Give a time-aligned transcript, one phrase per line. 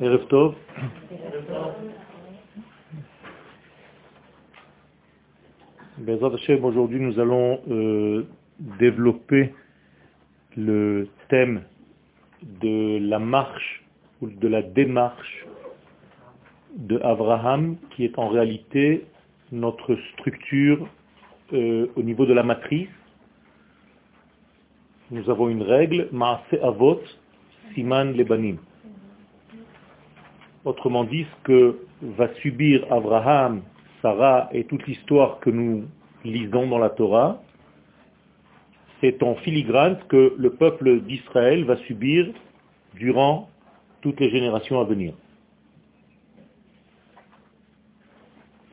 [0.00, 0.54] Erev Tov.
[6.62, 8.26] Aujourd'hui nous allons euh,
[8.78, 9.52] développer
[10.56, 11.62] le thème
[12.42, 13.84] de la marche
[14.22, 15.46] ou de la démarche
[16.76, 19.04] de Abraham qui est en réalité
[19.52, 20.88] notre structure
[21.52, 22.88] euh, au niveau de la matrice.
[25.10, 27.00] Nous avons une règle, Maase Avot,
[27.74, 28.56] Siman Lebanim.
[30.66, 33.62] Autrement dit, ce que va subir Abraham,
[34.02, 35.84] Sarah et toute l'histoire que nous
[36.24, 37.40] lisons dans la Torah,
[39.00, 42.26] c'est en filigrane que le peuple d'Israël va subir
[42.96, 43.48] durant
[44.00, 45.14] toutes les générations à venir.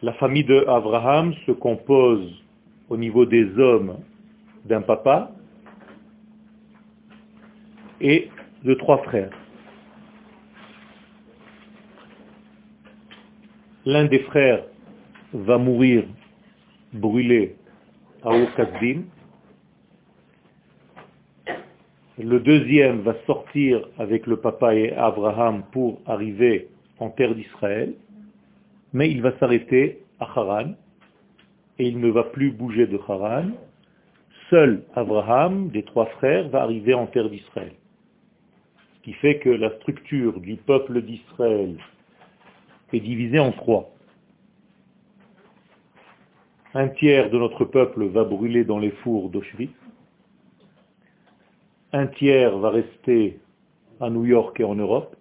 [0.02, 2.44] La famille de Abraham se compose
[2.90, 4.00] au niveau des hommes
[4.66, 5.30] d'un papa
[8.02, 8.32] et
[8.64, 9.43] de trois frères.
[13.86, 14.64] L'un des frères
[15.34, 16.06] va mourir
[16.94, 17.58] brûlé
[18.24, 19.02] à Okazdim.
[22.18, 27.94] Le deuxième va sortir avec le papa et Abraham pour arriver en terre d'Israël,
[28.94, 30.76] mais il va s'arrêter à Haran
[31.78, 33.48] et il ne va plus bouger de Haran.
[34.50, 37.74] Seul Abraham, des trois frères, va arriver en terre d'Israël.
[38.96, 41.76] Ce qui fait que la structure du peuple d'Israël
[42.94, 43.90] est divisée en trois.
[46.76, 49.74] Un tiers de notre peuple va brûler dans les fours d'Auschwitz.
[51.92, 53.40] Un tiers va rester
[54.00, 55.16] à New York et en Europe.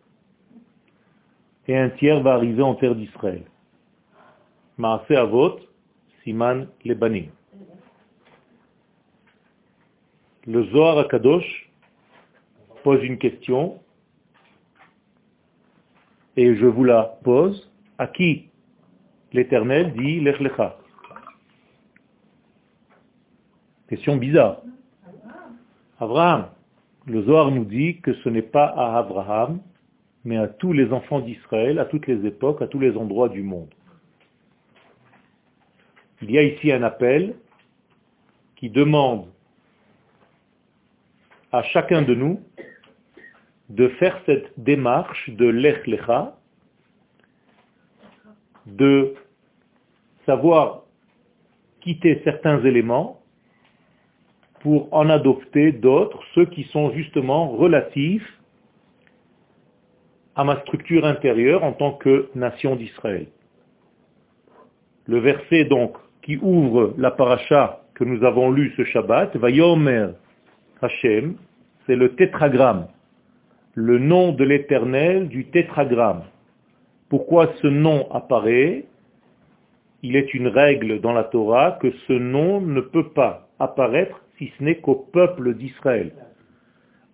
[1.68, 3.42] Et un tiers va arriver en terre d'Israël.
[4.78, 5.58] Maase Avot,
[6.22, 7.26] Siman Lebanim.
[10.46, 11.70] Le Zohar Akadosh
[12.82, 13.81] pose une question
[16.36, 17.70] et je vous la pose.
[17.98, 18.48] À qui
[19.32, 20.78] l'Éternel dit Lech Lecha
[23.88, 24.62] Question bizarre.
[26.00, 26.46] Abraham.
[27.06, 29.60] Le Zohar nous dit que ce n'est pas à Abraham,
[30.24, 33.42] mais à tous les enfants d'Israël, à toutes les époques, à tous les endroits du
[33.42, 33.72] monde.
[36.22, 37.34] Il y a ici un appel
[38.56, 39.26] qui demande
[41.50, 42.40] à chacun de nous
[43.72, 46.36] de faire cette démarche de l'Ech Lecha,
[48.66, 49.14] de
[50.26, 50.82] savoir
[51.80, 53.22] quitter certains éléments
[54.60, 58.38] pour en adopter d'autres, ceux qui sont justement relatifs
[60.36, 63.26] à ma structure intérieure en tant que nation d'Israël.
[65.06, 70.08] Le verset donc qui ouvre la paracha que nous avons lu ce Shabbat, Vayomer
[70.82, 71.36] Hashem,
[71.86, 72.86] c'est le tétragramme,
[73.74, 76.24] le nom de l'éternel du tétragramme.
[77.08, 78.84] Pourquoi ce nom apparaît?
[80.02, 84.52] Il est une règle dans la Torah que ce nom ne peut pas apparaître si
[84.58, 86.12] ce n'est qu'au peuple d'Israël.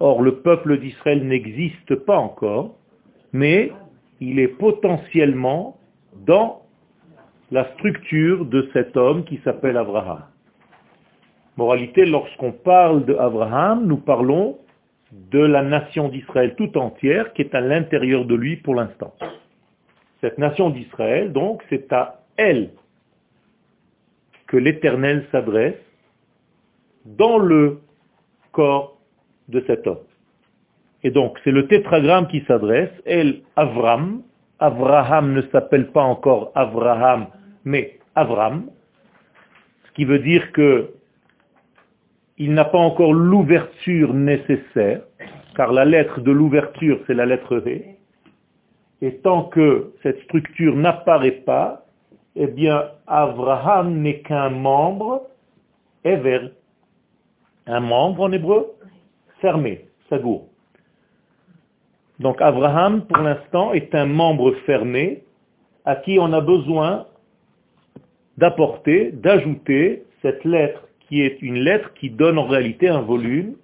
[0.00, 2.76] Or, le peuple d'Israël n'existe pas encore,
[3.32, 3.72] mais
[4.20, 5.76] il est potentiellement
[6.26, 6.62] dans
[7.50, 10.25] la structure de cet homme qui s'appelle Abraham.
[11.56, 14.58] Moralité, lorsqu'on parle d'Abraham, nous parlons
[15.12, 19.14] de la nation d'Israël tout entière qui est à l'intérieur de lui pour l'instant.
[20.20, 22.70] Cette nation d'Israël, donc, c'est à elle
[24.46, 25.76] que l'Éternel s'adresse
[27.04, 27.80] dans le
[28.52, 28.98] corps
[29.48, 29.98] de cet homme.
[31.04, 34.22] Et donc, c'est le tétragramme qui s'adresse, El Avram.
[34.58, 37.28] Abraham ne s'appelle pas encore Abraham,
[37.64, 38.69] mais Avram,
[39.86, 40.90] ce qui veut dire que
[42.38, 45.03] il n'a pas encore l'ouverture nécessaire,
[45.56, 47.97] car la lettre de l'ouverture, c'est la lettre V.
[49.03, 51.84] Et tant que cette structure n'apparaît pas,
[52.37, 55.22] eh bien, Abraham n'est qu'un membre,
[56.04, 56.53] Ever,
[57.66, 58.66] un membre en hébreu,
[59.41, 60.47] fermé, sagour.
[62.20, 65.25] Donc Abraham, pour l'instant, est un membre fermé
[65.84, 67.06] à qui on a besoin
[68.37, 73.55] d'apporter, d'ajouter cette lettre qui est une lettre qui donne en réalité un volume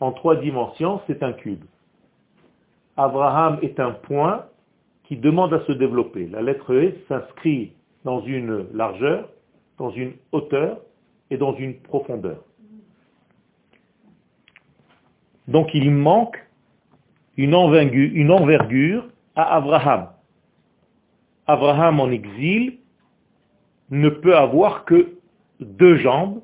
[0.00, 1.62] en trois dimensions, c'est un cube.
[2.96, 4.46] Abraham est un point
[5.04, 6.26] qui demande à se développer.
[6.26, 7.72] La lettre E s'inscrit
[8.04, 9.28] dans une largeur,
[9.78, 10.80] dans une hauteur
[11.30, 12.38] et dans une profondeur.
[15.48, 16.38] Donc il manque
[17.36, 20.08] une envergure, une envergure à Abraham.
[21.46, 22.78] Abraham en exil
[23.90, 25.14] ne peut avoir que
[25.60, 26.41] deux jambes,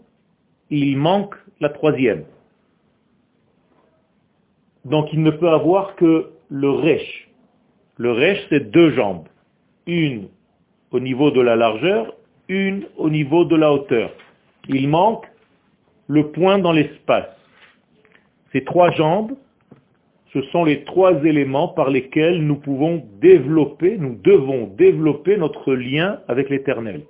[0.71, 2.25] il manque la troisième.
[4.85, 7.29] Donc il ne peut avoir que le Resh.
[7.99, 9.27] Le resh, c'est deux jambes.
[9.87, 10.29] Une
[10.93, 12.15] au niveau de la largeur,
[12.49, 14.13] une au niveau de la hauteur.
[14.69, 15.27] Il manque
[16.07, 17.29] le point dans l'espace.
[18.53, 19.33] Ces trois jambes,
[20.33, 26.21] ce sont les trois éléments par lesquels nous pouvons développer, nous devons développer notre lien
[26.29, 27.03] avec l'éternel.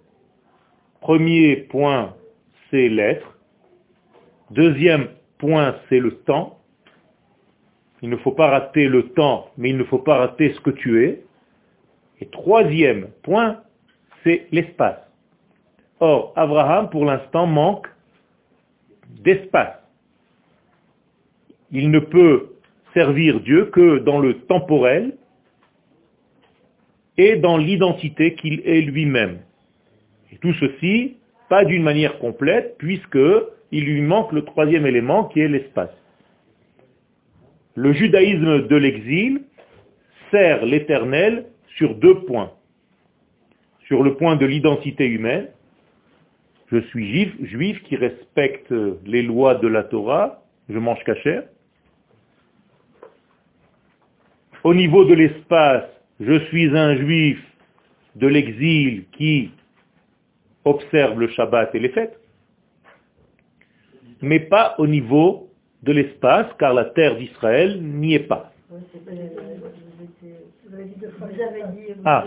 [1.01, 2.15] Premier point,
[2.71, 3.38] c'est l'être.
[4.51, 5.09] Deuxième
[5.39, 6.59] point, c'est le temps.
[8.03, 10.71] Il ne faut pas rater le temps, mais il ne faut pas rater ce que
[10.71, 11.23] tu es.
[12.21, 13.61] Et troisième point,
[14.25, 15.01] c'est l'espace.
[16.01, 17.89] Or, Abraham, pour l'instant, manque
[19.23, 19.79] d'espace.
[21.71, 22.55] Il ne peut
[22.95, 25.17] servir Dieu que dans le temporel
[27.17, 29.41] et dans l'identité qu'il est lui-même.
[30.33, 31.17] Et tout ceci,
[31.49, 33.19] pas d'une manière complète, puisque
[33.73, 35.95] il lui manque le troisième élément qui est l'espace.
[37.75, 39.43] Le judaïsme de l'exil
[40.31, 41.47] sert l'éternel
[41.77, 42.53] sur deux points.
[43.87, 45.49] Sur le point de l'identité humaine,
[46.71, 48.75] je suis juif, juif qui respecte
[49.07, 51.45] les lois de la Torah, je mange cachère.
[54.65, 55.89] Au niveau de l'espace,
[56.21, 57.43] je suis un juif
[58.17, 59.51] de l'exil qui
[60.69, 62.19] observe le Shabbat et les fêtes,
[64.23, 65.49] mais pas au niveau
[65.83, 68.53] de l'espace, car la terre d'Israël n'y est pas.
[72.05, 72.25] Ah,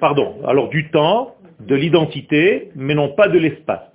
[0.00, 0.36] pardon.
[0.46, 3.90] Alors du temps, de l'identité, mais non pas de l'espace.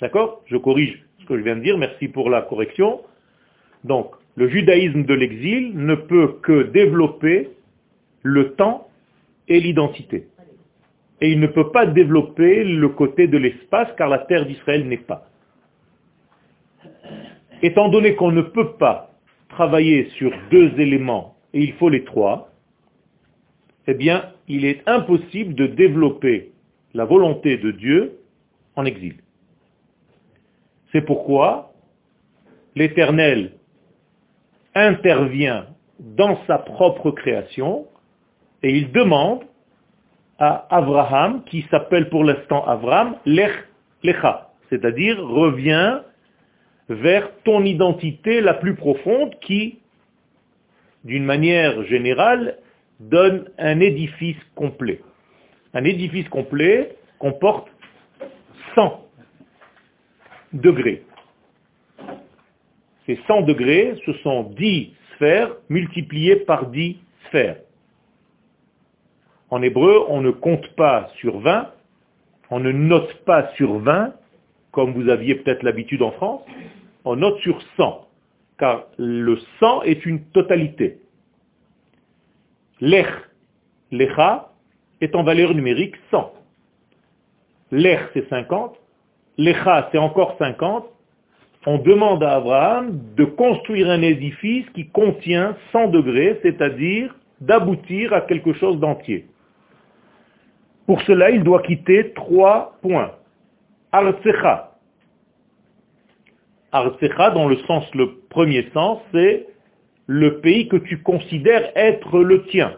[0.00, 3.00] D'accord Je corrige ce que je viens de dire, merci pour la correction.
[3.84, 7.50] Donc, le judaïsme de l'exil ne peut que développer
[8.22, 8.88] le temps
[9.48, 10.26] et l'identité.
[11.22, 14.96] Et il ne peut pas développer le côté de l'espace car la terre d'Israël n'est
[14.96, 15.28] pas.
[17.62, 19.12] Étant donné qu'on ne peut pas
[19.48, 22.50] travailler sur deux éléments et il faut les trois,
[23.86, 26.50] eh bien, il est impossible de développer
[26.92, 28.18] la volonté de Dieu
[28.74, 29.14] en exil.
[30.90, 31.72] C'est pourquoi
[32.74, 33.52] l'Éternel
[34.74, 35.66] intervient
[36.00, 37.86] dans sa propre création
[38.64, 39.44] et il demande
[40.42, 43.52] à Abraham, qui s'appelle pour l'instant Abraham, Lech
[44.02, 46.02] Lecha, c'est-à-dire reviens
[46.88, 49.78] vers ton identité la plus profonde qui,
[51.04, 52.58] d'une manière générale,
[52.98, 55.00] donne un édifice complet.
[55.74, 57.68] Un édifice complet comporte
[58.74, 59.00] 100
[60.54, 61.04] degrés.
[63.06, 66.96] Ces 100 degrés, ce sont 10 sphères multipliées par 10
[67.28, 67.58] sphères.
[69.52, 71.68] En hébreu, on ne compte pas sur 20,
[72.48, 74.14] on ne note pas sur 20,
[74.70, 76.40] comme vous aviez peut-être l'habitude en France,
[77.04, 78.08] on note sur 100,
[78.58, 81.00] car le 100 est une totalité.
[82.80, 83.12] L'ech,
[83.90, 84.52] l'echa,
[85.02, 86.32] est en valeur numérique 100.
[87.72, 88.74] L'er, c'est 50.
[89.36, 90.86] L'echa, c'est encore 50.
[91.66, 98.22] On demande à Abraham de construire un édifice qui contient 100 degrés, c'est-à-dire d'aboutir à
[98.22, 99.26] quelque chose d'entier.
[100.86, 103.12] Pour cela, il doit quitter trois points.
[103.92, 104.76] Artsecha.
[106.72, 109.46] Artsecha, dans le premier sens, c'est
[110.06, 112.76] le pays que tu considères être le tien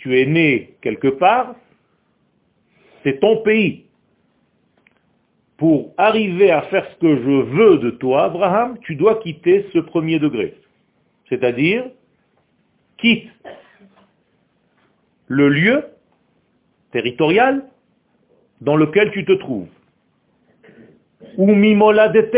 [0.00, 1.54] tu es né quelque part,
[3.02, 3.84] c'est ton pays.
[5.58, 9.78] Pour arriver à faire ce que je veux de toi, Abraham, tu dois quitter ce
[9.78, 10.56] premier degré.
[11.28, 11.84] C'est-à-dire,
[12.96, 13.30] quitte
[15.28, 15.84] le lieu
[16.92, 17.64] territorial
[18.60, 19.68] dans lequel tu te trouves.
[21.36, 22.28] Ou mimola de.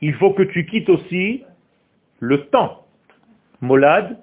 [0.00, 1.44] Il faut que tu quittes aussi
[2.20, 2.86] le temps.
[3.60, 4.18] Molad,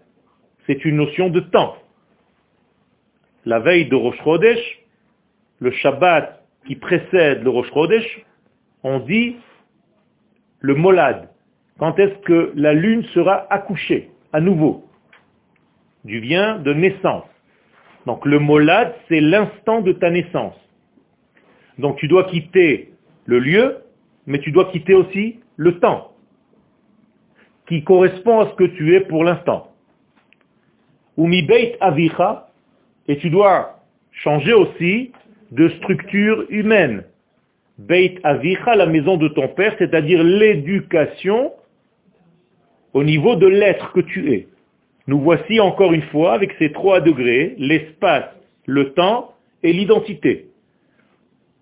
[0.68, 1.78] c'est une notion de temps
[3.46, 4.80] la veille de Rosh Chodesh,
[5.60, 8.26] le Shabbat qui précède le Rosh Chodesh,
[8.84, 9.38] on dit
[10.60, 11.30] le molad.
[11.80, 14.86] Quand est-ce que la lune sera accouchée à nouveau?
[16.06, 17.26] Du bien de naissance.
[18.10, 20.56] Donc le molad, c'est l'instant de ta naissance.
[21.78, 22.92] Donc tu dois quitter
[23.28, 23.78] le lieu,
[24.26, 26.14] mais tu dois quitter aussi le temps,
[27.68, 29.72] qui correspond à ce que tu es pour l'instant.
[31.20, 32.50] Umi beit avicha,
[33.08, 33.80] et tu dois
[34.12, 35.12] changer aussi
[35.52, 37.04] de structure humaine.
[37.78, 41.54] Beit avicha, la maison de ton père, c'est-à-dire l'éducation
[42.94, 44.48] au niveau de l'être que tu es.
[45.10, 48.30] Nous voici encore une fois avec ces trois degrés, l'espace,
[48.68, 50.50] le temps et l'identité.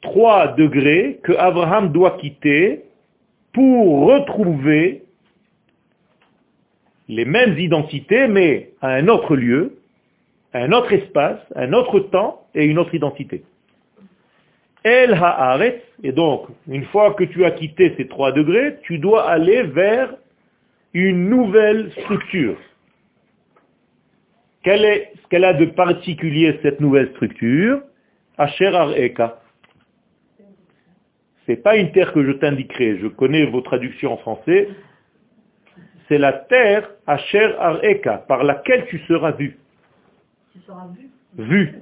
[0.02, 2.82] Trois degrés que Abraham doit quitter
[3.54, 5.04] pour retrouver
[7.08, 9.78] les mêmes identités, mais à un autre lieu,
[10.54, 13.44] un autre espace, un autre temps et une autre identité.
[14.84, 19.26] El haaretz, et donc, une fois que tu as quitté ces trois degrés, tu dois
[19.26, 20.16] aller vers
[20.94, 22.58] une nouvelle structure.
[24.68, 27.84] Quelle est ce qu'elle a de particulier, cette nouvelle structure?
[28.38, 29.40] Asher Areka.
[31.46, 34.68] Ce n'est pas une terre que je t'indiquerai, je connais vos traductions en français.
[36.10, 39.58] C'est la terre Asher Areka, par laquelle tu seras vu.
[40.52, 41.74] Tu seras vu Vu.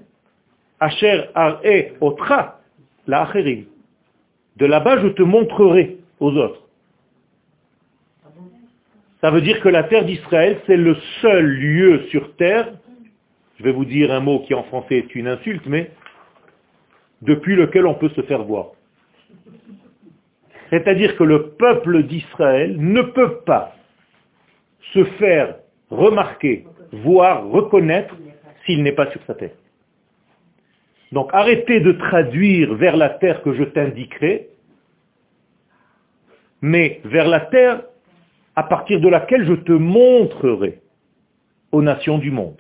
[0.80, 1.62] Asher Are
[2.02, 2.60] Otra,
[3.08, 3.66] la Acherim.
[4.58, 6.65] De là-bas, je te montrerai aux autres.
[9.26, 12.72] Ça veut dire que la terre d'Israël, c'est le seul lieu sur terre,
[13.58, 15.90] je vais vous dire un mot qui en français est une insulte, mais
[17.24, 18.68] depuis lequel on peut se faire voir.
[20.70, 23.76] C'est-à-dire que le peuple d'Israël ne peut pas
[24.94, 25.56] se faire
[25.90, 28.16] remarquer, voir, reconnaître
[28.64, 29.58] s'il n'est pas sur sa terre.
[31.14, 34.50] Donc arrêtez de traduire vers la terre que je t'indiquerai,
[36.62, 37.82] mais vers la terre
[38.56, 40.82] à partir de laquelle je te montrerai
[41.72, 42.56] aux nations du monde.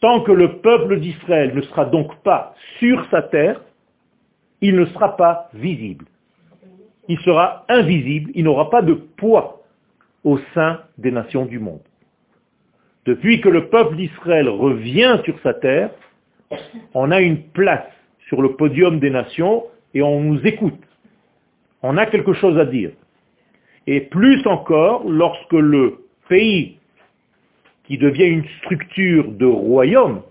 [0.00, 3.60] Tant que le peuple d'Israël ne sera donc pas sur sa terre,
[4.60, 6.06] il ne sera pas visible.
[7.08, 9.62] Il sera invisible, il n'aura pas de poids
[10.24, 11.80] au sein des nations du monde.
[13.06, 15.90] Depuis que le peuple d'Israël revient sur sa terre,
[16.94, 17.88] on a une place
[18.28, 19.64] sur le podium des nations
[19.94, 20.80] et on nous écoute.
[21.82, 22.92] On a quelque chose à dire.
[23.92, 26.78] Et plus encore lorsque le pays
[27.82, 30.22] qui devient une structure de royaume,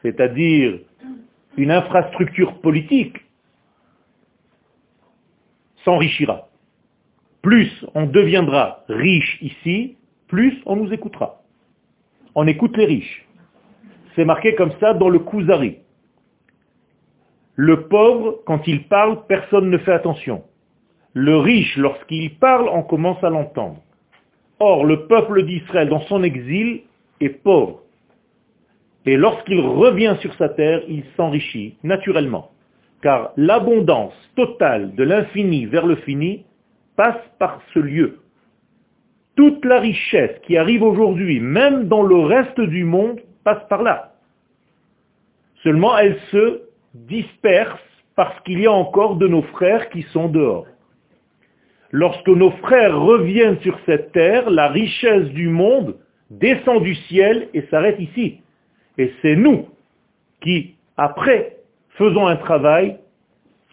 [0.00, 0.78] c'est-à-dire
[1.58, 3.18] une infrastructure politique,
[5.84, 6.48] s'enrichira.
[7.42, 11.42] Plus on deviendra riche ici, plus on nous écoutera.
[12.34, 13.26] On écoute les riches.
[14.16, 15.76] C'est marqué comme ça dans le Kuzari.
[17.56, 20.42] Le pauvre, quand il parle, personne ne fait attention.
[21.14, 23.76] Le riche, lorsqu'il parle, on commence à l'entendre.
[24.58, 26.82] Or, le peuple d'Israël, dans son exil,
[27.20, 27.82] est pauvre.
[29.06, 32.50] Et lorsqu'il revient sur sa terre, il s'enrichit naturellement.
[33.00, 36.44] Car l'abondance totale de l'infini vers le fini
[36.96, 38.18] passe par ce lieu.
[39.36, 44.14] Toute la richesse qui arrive aujourd'hui, même dans le reste du monde, passe par là.
[45.62, 46.62] Seulement, elle se
[46.94, 47.80] disperse
[48.16, 50.66] parce qu'il y a encore de nos frères qui sont dehors.
[51.96, 55.94] Lorsque nos frères reviennent sur cette terre, la richesse du monde
[56.28, 58.40] descend du ciel et s'arrête ici.
[58.98, 59.68] Et c'est nous
[60.40, 61.58] qui, après,
[61.90, 62.96] faisons un travail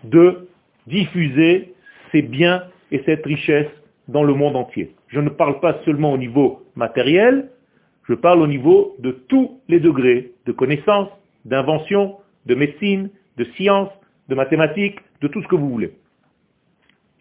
[0.04, 0.48] de
[0.86, 1.74] diffuser
[2.12, 3.72] ces biens et cette richesse
[4.08, 4.94] dans le monde entier.
[5.08, 7.50] Je ne parle pas seulement au niveau matériel,
[8.08, 11.10] je parle au niveau de tous les degrés de connaissance,
[11.46, 13.90] d'invention, de médecine, de science,
[14.30, 15.96] de mathématiques, de tout ce que vous voulez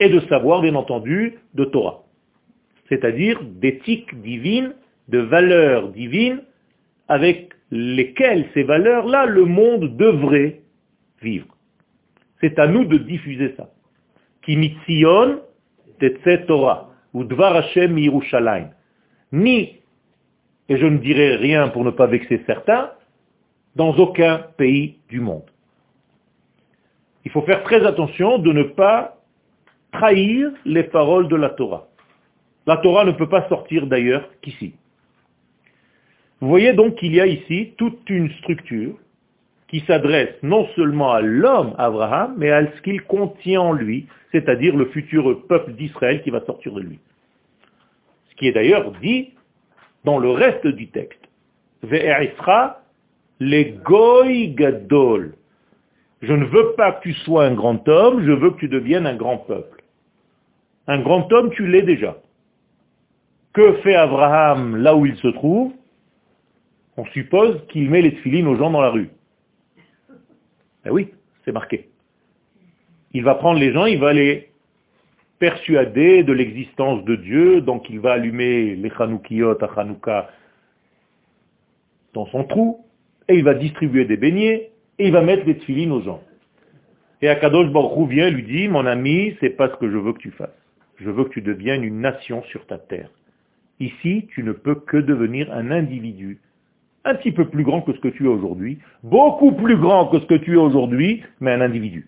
[0.01, 2.03] et de savoir, bien entendu, de Torah.
[2.89, 4.75] C'est-à-dire d'éthique divine,
[5.09, 6.43] de valeurs divines,
[7.09, 10.63] avec lesquelles ces valeurs-là, le monde devrait
[11.23, 11.47] vivre.
[12.41, 13.69] C'est à nous de diffuser ça.
[14.43, 15.41] Kimitzion
[15.99, 18.71] tetze Torah, ou Dvar Hashem Yerushalayim.
[19.33, 19.77] Ni,
[20.69, 22.91] et je ne dirai rien pour ne pas vexer certains,
[23.77, 25.49] dans aucun pays du monde.
[27.25, 29.20] Il faut faire très attention de ne pas
[29.93, 31.89] trahir les paroles de la Torah.
[32.67, 34.75] La Torah ne peut pas sortir d'ailleurs qu'ici.
[36.41, 38.95] Vous voyez donc qu'il y a ici toute une structure
[39.69, 44.77] qui s'adresse non seulement à l'homme Abraham, mais à ce qu'il contient en lui, c'est-à-dire
[44.77, 46.99] le futur peuple d'Israël qui va sortir de lui.
[48.31, 49.31] Ce qui est d'ailleurs dit
[50.05, 51.21] dans le reste du texte.
[51.83, 52.83] Ve'erisra
[53.39, 55.35] le goy gadol.
[56.23, 59.07] Je ne veux pas que tu sois un grand homme, je veux que tu deviennes
[59.07, 59.80] un grand peuple.
[60.91, 62.17] Un grand homme, tu l'es déjà.
[63.53, 65.73] Que fait Abraham là où il se trouve?
[66.97, 69.09] On suppose qu'il met les tefilines aux gens dans la rue.
[70.85, 71.11] Eh oui,
[71.45, 71.91] c'est marqué.
[73.13, 74.49] Il va prendre les gens, il va les
[75.39, 80.29] persuader de l'existence de Dieu, donc il va allumer les Chanoukiyot à Chanouka
[82.15, 82.85] dans son trou,
[83.29, 86.21] et il va distribuer des beignets, et il va mettre les tefilines aux gens.
[87.23, 90.19] Et Akadosh Baruch vient lui dit, mon ami, c'est pas ce que je veux que
[90.19, 90.60] tu fasses
[91.01, 93.11] je veux que tu deviennes une nation sur ta terre.
[93.79, 96.39] Ici, tu ne peux que devenir un individu,
[97.05, 100.21] un petit peu plus grand que ce que tu es aujourd'hui, beaucoup plus grand que
[100.21, 102.07] ce que tu es aujourd'hui, mais un individu.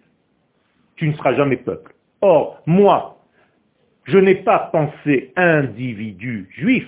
[0.96, 1.94] Tu ne seras jamais peuple.
[2.20, 3.18] Or, moi,
[4.04, 6.87] je n'ai pas pensé individu juif,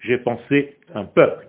[0.00, 1.46] j'ai pensé un peuple.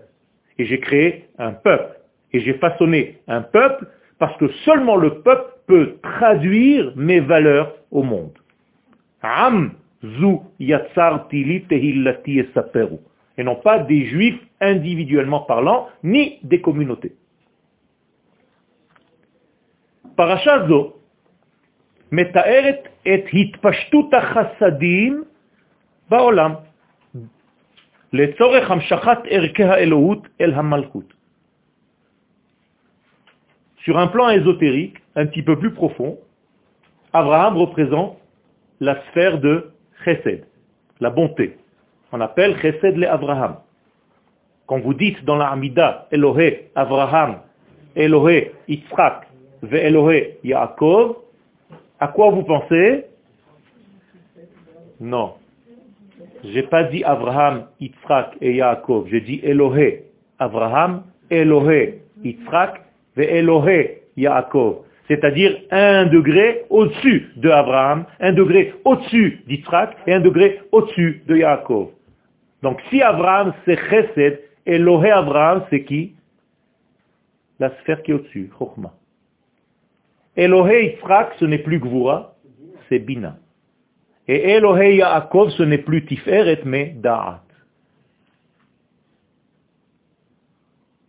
[0.58, 2.00] et j'ai créé un peuple.
[2.34, 3.88] Et j'ai façonné un peuple
[4.20, 8.38] parce que seulement le peuple peut traduire mes valeurs au monde.
[9.22, 9.74] Am
[10.07, 10.41] zu
[13.39, 17.15] et non pas des juifs individuellement parlant, ni des communautés.
[20.17, 20.95] Parasha zo
[22.13, 25.25] מתארת את התפשטות החסדים
[26.09, 26.55] בעולם
[28.13, 31.15] לצורך המשכת ערכי האלוהות אל המלכות.
[33.85, 36.19] Sur un plan ésotérique, un petit peu plus profond,
[37.13, 38.19] Abraham représente
[38.81, 39.73] la sphère de
[40.08, 40.46] Chesed,
[41.02, 41.58] la bonté.
[42.14, 43.58] On appelle Chesed le Abraham.
[44.66, 47.40] Quand vous dites dans la Hamida, Elohé Abraham,
[47.96, 49.28] Elohé Yitzhak,
[49.62, 51.18] ve Elohé Yaakov,
[52.00, 53.06] à quoi vous pensez?
[55.02, 55.34] Non.
[56.44, 59.08] J'ai pas dit Abraham, Yitzhak et Yaakov.
[59.10, 60.06] J'ai dit Elohé
[60.40, 62.82] Abraham, Elohé Yitzhak
[63.18, 64.87] Elohé Yaakov.
[65.08, 71.38] C'est-à-dire un degré au-dessus de Abraham, un degré au-dessus d'Yitzhak et un degré au-dessus de
[71.38, 71.90] Yaakov.
[72.62, 76.14] Donc si Abraham c'est Chesed, Elohé Abraham c'est qui?
[77.60, 78.94] La sphère qui est au-dessus, Chokhmah.
[80.36, 82.36] Elohé Yitzhak ce n'est plus Gvura,
[82.90, 83.38] c'est Bina.
[84.28, 87.44] Et Elohé Yaakov ce n'est plus Tiferet mais Da'at.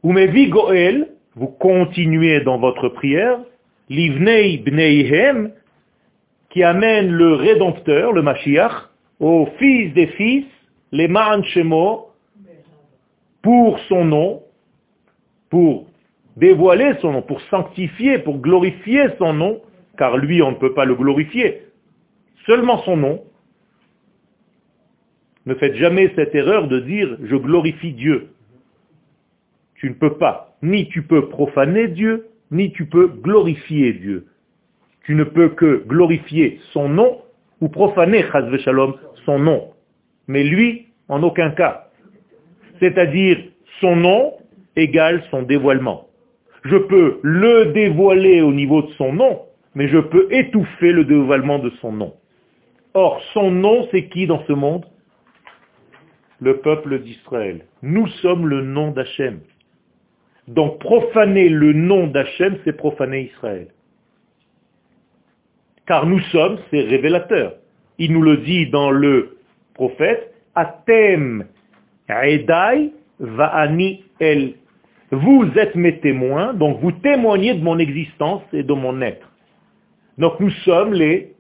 [0.05, 3.40] Umevi Goel, vous continuez dans votre prière,
[3.88, 5.52] l'ivnei bneihem,
[6.50, 8.88] qui amène le Rédempteur, le Mashiach,
[9.21, 10.47] aux fils des fils,
[10.92, 12.09] les Ma'an Shemo,
[13.42, 14.42] pour son nom,
[15.50, 15.87] pour
[16.37, 19.61] dévoiler son nom, pour sanctifier, pour glorifier son nom,
[19.97, 21.62] car lui, on ne peut pas le glorifier,
[22.47, 23.23] seulement son nom.
[25.47, 28.28] Ne faites jamais cette erreur de dire je glorifie Dieu.
[29.76, 30.57] Tu ne peux pas.
[30.62, 34.26] Ni tu peux profaner Dieu, ni tu peux glorifier Dieu.
[35.04, 37.19] Tu ne peux que glorifier son nom
[37.61, 38.25] ou profaner,
[38.65, 39.71] Shalom, son nom.
[40.26, 41.89] Mais lui, en aucun cas.
[42.80, 43.39] C'est-à-dire,
[43.80, 44.34] son nom
[44.76, 46.06] égale son dévoilement.
[46.65, 49.43] Je peux le dévoiler au niveau de son nom,
[49.75, 52.15] mais je peux étouffer le dévoilement de son nom.
[52.95, 54.84] Or, son nom, c'est qui dans ce monde?
[56.41, 57.67] Le peuple d'Israël.
[57.82, 59.41] Nous sommes le nom d'Hachem.
[60.49, 63.69] Donc profaner le nom d'Hachem, c'est profaner Israël.
[65.87, 67.54] Car nous sommes ses révélateurs.
[67.99, 69.39] Il nous le dit dans le
[69.75, 71.45] prophète, Atem
[72.08, 74.54] Edai Va'ani El.
[75.11, 79.30] Vous êtes mes témoins, donc vous témoignez de mon existence et de mon être.
[80.17, 81.34] Donc nous sommes les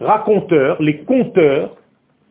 [0.00, 1.76] raconteurs, les conteurs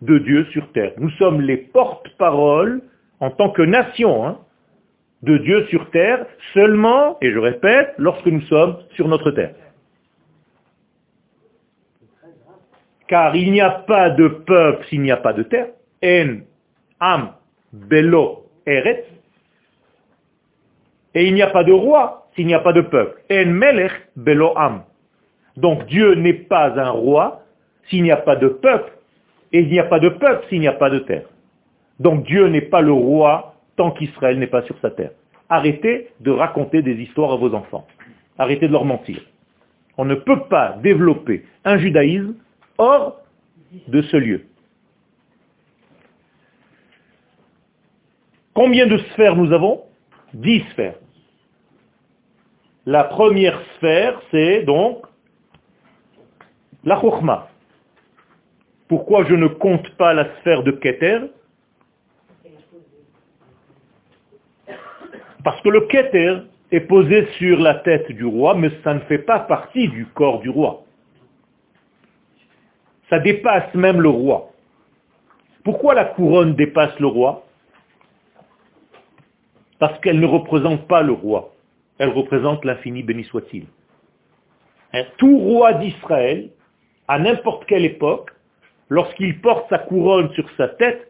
[0.01, 0.93] de Dieu sur terre.
[0.97, 2.81] Nous sommes les porte-paroles
[3.19, 4.39] en tant que nation, hein,
[5.23, 9.53] de Dieu sur terre seulement, et je répète, lorsque nous sommes sur notre terre.
[13.07, 15.67] Car il n'y a pas de peuple s'il n'y a pas de terre.
[16.03, 16.37] En,
[16.99, 17.33] am,
[17.73, 19.05] belo, eret.
[21.13, 23.21] Et il n'y a pas de roi s'il n'y a pas de peuple.
[23.29, 24.83] En melech, belo, am.
[25.57, 27.43] Donc Dieu n'est pas un roi
[27.89, 28.91] s'il n'y a pas de peuple.
[29.51, 31.25] Et il n'y a pas de peuple s'il n'y a pas de terre.
[31.99, 35.11] Donc Dieu n'est pas le roi tant qu'Israël n'est pas sur sa terre.
[35.49, 37.85] Arrêtez de raconter des histoires à vos enfants.
[38.37, 39.21] Arrêtez de leur mentir.
[39.97, 42.35] On ne peut pas développer un judaïsme
[42.77, 43.21] hors
[43.87, 44.45] de ce lieu.
[48.53, 49.83] Combien de sphères nous avons?
[50.33, 50.95] Dix sphères.
[52.85, 55.05] La première sphère, c'est donc
[56.83, 57.49] la chokhmah.
[58.87, 61.19] Pourquoi je ne compte pas la sphère de Keter?
[65.43, 66.37] Parce que le Keter
[66.71, 70.39] est posé sur la tête du roi, mais ça ne fait pas partie du corps
[70.39, 70.83] du roi.
[73.09, 74.51] Ça dépasse même le roi.
[75.63, 77.45] Pourquoi la couronne dépasse le roi?
[79.79, 81.53] Parce qu'elle ne représente pas le roi.
[81.97, 83.65] Elle représente l'infini, béni soit-il.
[85.17, 86.49] Tout roi d'Israël,
[87.07, 88.31] à n'importe quelle époque,
[88.89, 91.07] lorsqu'il porte sa couronne sur sa tête,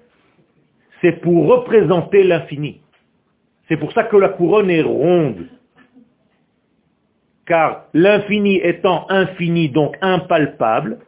[1.01, 2.81] c'est pour représenter l'infini.
[3.71, 5.47] C'est pour ça que la couronne est ronde.
[7.45, 10.99] Car l'infini étant infini, donc impalpable,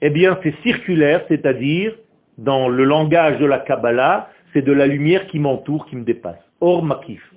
[0.00, 1.96] eh bien c'est circulaire, c'est-à-dire,
[2.38, 6.38] dans le langage de la Kabbalah, c'est de la lumière qui m'entoure, qui me dépasse.
[6.60, 7.28] Or makif.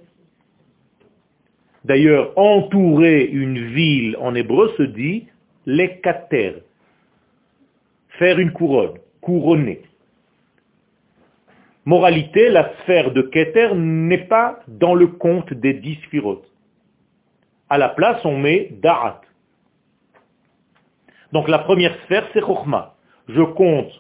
[1.83, 5.25] D'ailleurs, entourer une ville en hébreu se dit
[5.65, 6.57] lekater.
[8.19, 9.81] Faire une couronne, couronner.
[11.89, 16.45] Moralité, la sphère de Keter n'est pas dans le compte des dix sphirotes.
[17.67, 19.21] À la place, on met Da'at.
[21.31, 22.93] Donc la première sphère, c'est Chokhma.
[23.27, 23.91] Je compte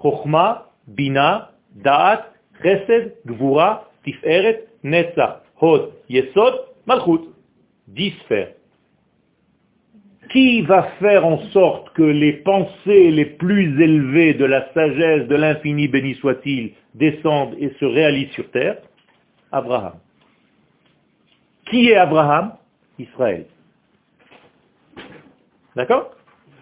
[0.00, 2.26] Chokhma, Bina, Da'at,
[2.62, 7.22] Chesed, Gvura, Tiferet, Netza, Hod, Yesod, Malchut.
[7.88, 8.52] Dix sphères.
[10.32, 15.34] Qui va faire en sorte que les pensées les plus élevées de la sagesse de
[15.34, 18.78] l'infini, béni soit-il, descendent et se réalisent sur terre?
[19.50, 19.94] Abraham.
[21.68, 22.52] Qui est Abraham?
[22.98, 23.46] Israël.
[25.74, 26.14] D'accord?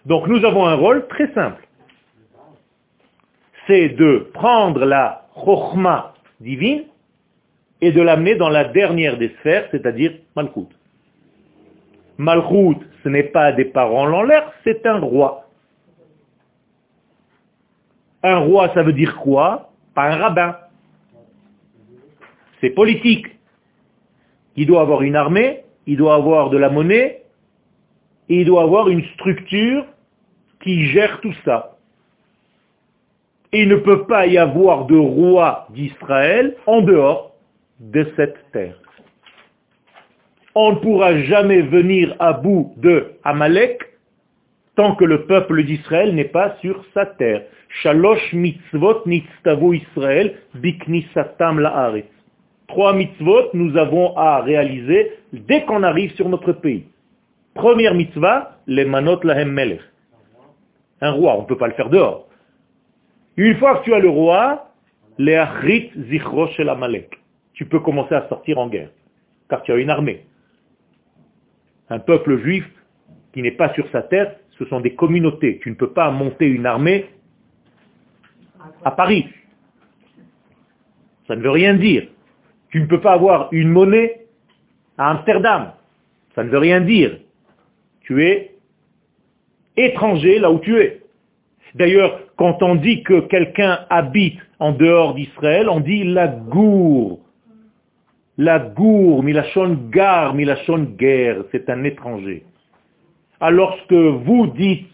[0.07, 1.67] Donc nous avons un rôle très simple.
[3.67, 6.85] C'est de prendre la chokhma divine
[7.81, 10.69] et de l'amener dans la dernière des sphères, c'est-à-dire Malchut.
[12.17, 15.47] Malchut, ce n'est pas des paroles en l'air, c'est un roi.
[18.23, 19.71] Un roi, ça veut dire quoi?
[19.95, 20.57] Pas un rabbin.
[22.61, 23.27] C'est politique.
[24.57, 27.23] Il doit avoir une armée, il doit avoir de la monnaie,
[28.29, 29.87] et il doit avoir une structure
[30.63, 31.77] qui gère tout ça.
[33.53, 37.35] Il ne peut pas y avoir de roi d'Israël en dehors
[37.81, 38.77] de cette terre.
[40.61, 43.81] On ne pourra jamais venir à bout de Amalek
[44.75, 47.44] tant que le peuple d'Israël n'est pas sur sa terre.
[47.81, 52.09] Shalosh mitzvot nitztavu Israël biknisatam la'aretz.
[52.66, 56.87] Trois mitzvot nous avons à réaliser dès qu'on arrive sur notre pays.
[57.55, 59.81] Première mitzvah, les manot lahem melech.
[61.01, 62.27] Un roi, on ne peut pas le faire dehors.
[63.37, 64.73] Une fois que tu as le roi,
[65.18, 67.16] les achrit zichro shel Amalek.
[67.53, 68.90] Tu peux commencer à sortir en guerre,
[69.49, 70.25] car tu as une armée.
[71.90, 72.64] Un peuple juif
[73.33, 75.61] qui n'est pas sur sa terre, ce sont des communautés.
[75.62, 77.07] Tu ne peux pas monter une armée
[78.85, 79.27] à Paris.
[81.27, 82.09] Ça ne veut rien dire.
[82.70, 84.27] Tu ne peux pas avoir une monnaie
[84.96, 85.72] à Amsterdam.
[86.35, 87.18] Ça ne veut rien dire.
[88.01, 88.55] Tu es
[89.77, 91.03] étranger là où tu es.
[91.74, 97.20] D'ailleurs, quand on dit que quelqu'un habite en dehors d'Israël, on dit la gour.
[98.38, 102.44] La gour, milachon gar, milachon guerre, c'est un étranger.
[103.40, 104.87] Alors que vous dites,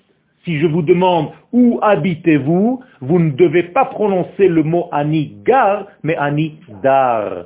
[0.44, 5.86] si je vous demande où habitez-vous, vous ne devez pas prononcer le mot ani gar,
[6.02, 7.44] mais ani dar.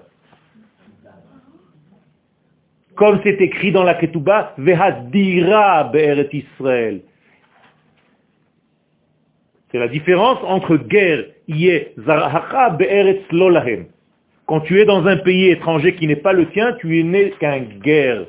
[2.95, 7.01] Comme c'est écrit dans la Ketouba, Vehadira Be'eret Israël.
[9.71, 11.25] C'est la différence entre guerre,
[13.31, 13.87] Lolahem.
[14.49, 17.33] Quand tu es dans un pays étranger qui n'est pas le tien, tu es né
[17.39, 18.25] qu'un guerre.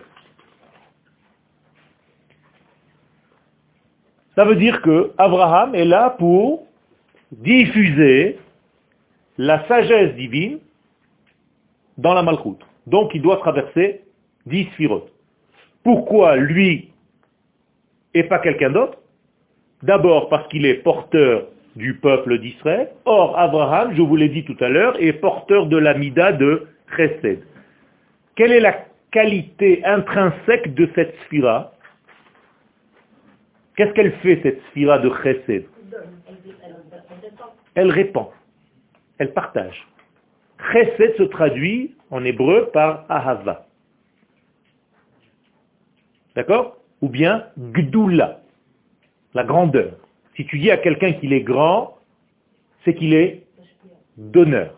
[4.36, 6.68] Ça veut dire que Abraham est là pour
[7.32, 8.38] diffuser
[9.38, 10.60] la sagesse divine
[11.98, 12.66] dans la malchoute.
[12.86, 14.02] Donc il doit traverser
[14.46, 15.12] 10 sphirotes.
[15.84, 16.90] Pourquoi lui
[18.14, 18.98] et pas quelqu'un d'autre?
[19.84, 21.48] D'abord parce qu'il est porteur
[21.80, 22.90] du peuple d'Israël.
[23.06, 27.40] Or, Abraham, je vous l'ai dit tout à l'heure, est porteur de l'amida de Chesed.
[28.36, 31.72] Quelle est la qualité intrinsèque de cette sphira?
[33.76, 35.66] Qu'est-ce qu'elle fait, cette sphira de Chesed?
[37.76, 38.28] Elle répand.
[39.18, 39.88] Elle partage.
[40.72, 43.66] Chesed se traduit en hébreu par Ahava.
[46.36, 46.78] D'accord?
[47.02, 48.42] Ou bien Gdula,
[49.34, 49.94] la grandeur.
[50.40, 51.98] Si tu dis à quelqu'un qu'il est grand,
[52.86, 53.44] c'est qu'il est
[54.16, 54.74] donneur.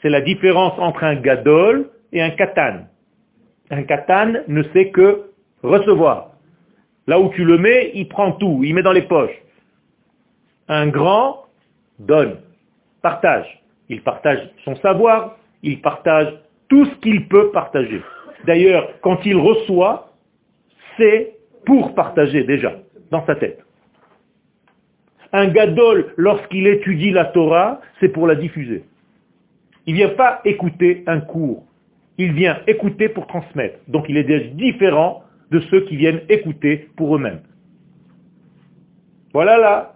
[0.00, 2.86] C'est la différence entre un gadol et un katan.
[3.68, 5.26] Un katan ne sait que
[5.62, 6.30] recevoir.
[7.06, 9.38] Là où tu le mets, il prend tout, il met dans les poches.
[10.68, 11.44] Un grand
[11.98, 12.38] donne,
[13.02, 13.62] partage.
[13.90, 16.32] Il partage son savoir, il partage
[16.70, 18.00] tout ce qu'il peut partager.
[18.46, 20.14] D'ailleurs, quand il reçoit,
[20.96, 21.34] c'est
[21.66, 22.72] pour partager déjà,
[23.10, 23.60] dans sa tête.
[25.32, 28.84] Un gadol, lorsqu'il étudie la Torah, c'est pour la diffuser.
[29.86, 31.64] Il ne vient pas écouter un cours.
[32.18, 33.78] Il vient écouter pour transmettre.
[33.88, 37.40] Donc il est différent de ceux qui viennent écouter pour eux-mêmes.
[39.32, 39.94] Voilà la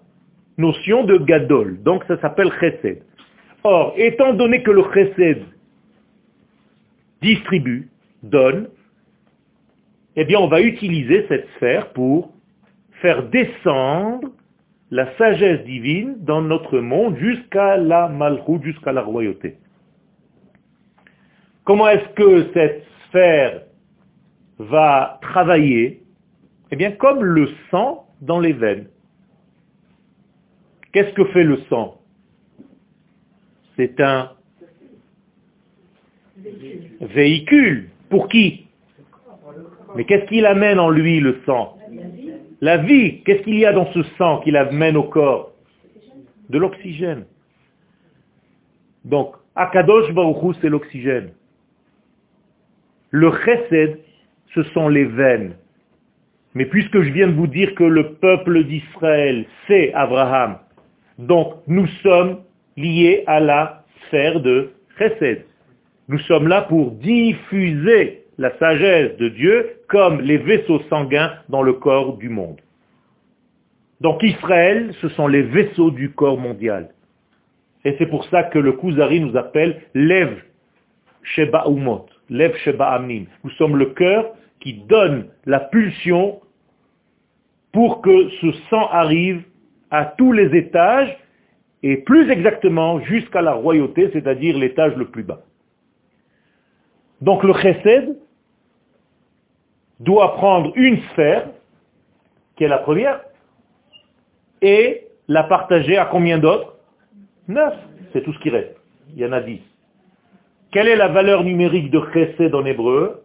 [0.57, 1.83] notion de gadol.
[1.83, 3.03] Donc ça s'appelle chesed.
[3.64, 5.42] Or, étant donné que le chesed
[7.20, 7.88] distribue,
[8.23, 8.68] donne,
[10.16, 12.33] eh bien on va utiliser cette sphère pour
[13.01, 14.31] faire descendre
[14.94, 19.57] la sagesse divine dans notre monde jusqu'à la malchut, jusqu'à la royauté.
[21.64, 23.62] Comment est-ce que cette sphère
[24.61, 26.00] va travailler?
[26.70, 28.87] Eh bien, comme le sang dans les veines.
[30.92, 32.00] Qu'est-ce que fait le sang?
[33.74, 34.30] C'est un
[37.00, 37.88] véhicule.
[38.11, 38.68] Pour qui?
[39.96, 41.78] Mais qu'est-ce qu'il amène en lui, le sang?
[42.64, 43.20] La vie.
[43.24, 45.53] Qu'est-ce qu'il y a dans ce sang qu'il amène au corps
[46.48, 47.27] De l'oxygène.
[49.05, 51.33] Donc, Akadosh Baruch c'est l'oxygène.
[53.11, 53.98] Le chesed,
[54.55, 55.57] ce sont les veines.
[56.55, 60.57] Mais puisque je viens de vous dire que le peuple d'Israël, c'est Abraham,
[61.18, 62.38] donc nous sommes
[62.79, 65.44] liés à la sphère de chesed.
[66.09, 71.75] Nous sommes là pour diffuser la sagesse de Dieu comme les vaisseaux sanguins dans le
[71.75, 72.61] corps du monde.
[74.01, 76.90] Donc Israël, ce sont les vaisseaux du corps mondial.
[77.85, 80.42] Et c'est pour ça que le Kuzari nous appelle Lev
[81.23, 83.27] Sheba Umot, Lev Sheba Amnim.
[83.44, 86.40] Nous sommes le cœur qui donne la pulsion
[87.73, 89.42] pour que ce sang arrive
[89.90, 91.16] à tous les étages
[91.83, 95.42] et plus exactement jusqu'à la royauté, c'est-à-dire l'étage le plus bas.
[97.20, 98.16] Donc le chesed
[100.00, 101.48] doit prendre une sphère,
[102.57, 103.20] qui est la première,
[104.62, 106.76] et la partager à combien d'autres?
[107.48, 107.74] Neuf.
[108.12, 108.76] C'est tout ce qui reste.
[109.14, 109.61] Il y en a dix.
[110.70, 113.20] Quelle est la valeur numérique de chesed en hébreu?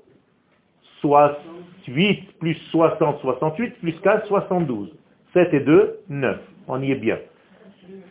[1.88, 4.96] 8 plus 60, 68, plus 4, 72.
[5.34, 6.38] 7 et 2, 9.
[6.68, 7.18] On y est bien.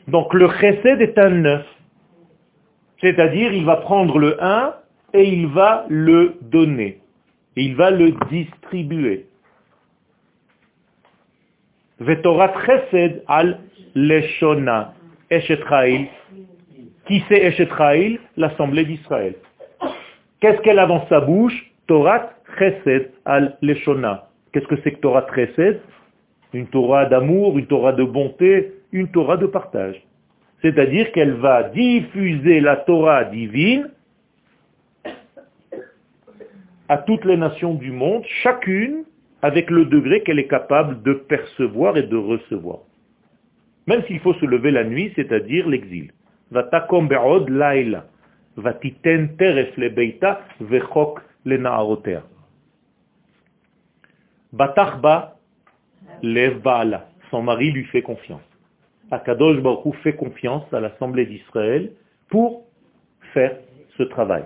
[0.09, 1.67] Donc le chesed est un 9.
[3.01, 4.75] C'est-à-dire, il va prendre le 1
[5.15, 7.01] et il va le donner.
[7.59, 9.27] Et il va le distribuer.
[11.99, 13.59] Vetorat chesed al
[13.97, 14.95] leshona.
[15.29, 19.35] Qui c'est Eshetraïl L'Assemblée d'Israël.
[20.39, 21.73] Qu'est-ce qu'elle a dans sa bouche?
[21.89, 24.29] Torah chesed al leshona.
[24.53, 25.81] Qu'est-ce que c'est que Torah chesed?
[26.53, 30.01] Une Torah d'amour, une Torah de bonté, une Torah de partage.
[30.63, 33.91] C'est-à-dire qu'elle va diffuser la Torah divine
[36.89, 39.05] à toutes les nations du monde, chacune
[39.43, 42.79] avec le degré qu'elle est capable de percevoir et de recevoir.
[43.87, 46.13] Même s'il faut se lever la nuit, c'est-à-dire l'exil.
[46.51, 47.49] Vatakom be'od
[48.59, 52.21] le beita vechok le naaroter.
[57.31, 58.41] Son mari lui fait confiance.
[59.11, 61.93] Akadosh Baruch fait confiance à l'Assemblée d'Israël
[62.29, 62.65] pour
[63.33, 63.57] faire
[63.97, 64.45] ce travail.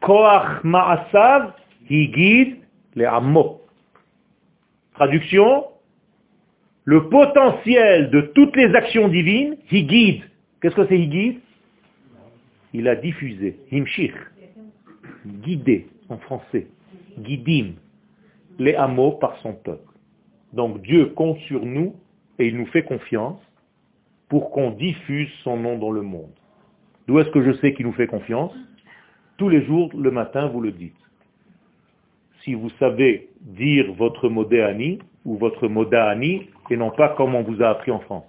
[0.00, 1.54] Koach ma'asav
[1.88, 2.58] higid
[2.94, 3.60] le ammo.
[4.94, 5.64] Traduction,
[6.84, 10.22] le potentiel de toutes les actions divines, higid.
[10.60, 11.40] Qu'est-ce que c'est higid
[12.72, 14.14] Il a diffusé, himshich,
[15.26, 16.66] guidé en français,
[17.18, 17.74] guidim,
[18.58, 19.92] les hameaux par son peuple.
[20.52, 21.94] Donc Dieu compte sur nous
[22.38, 23.40] et il nous fait confiance
[24.28, 26.30] pour qu'on diffuse son nom dans le monde.
[27.06, 28.52] D'où est-ce que je sais qu'il nous fait confiance?
[29.40, 30.92] Tous les jours, le matin, vous le dites.
[32.42, 37.62] Si vous savez dire votre modéani ou votre modani, et non pas comme on vous
[37.62, 38.26] a appris en France.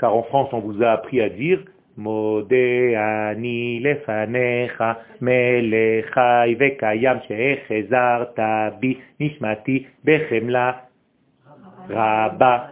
[0.00, 1.62] Car en France, on vous a appris à dire
[1.98, 10.88] Modéani lefanecha melechai vekayam shechezar e tabi nishmati bechemla
[11.90, 12.70] rabba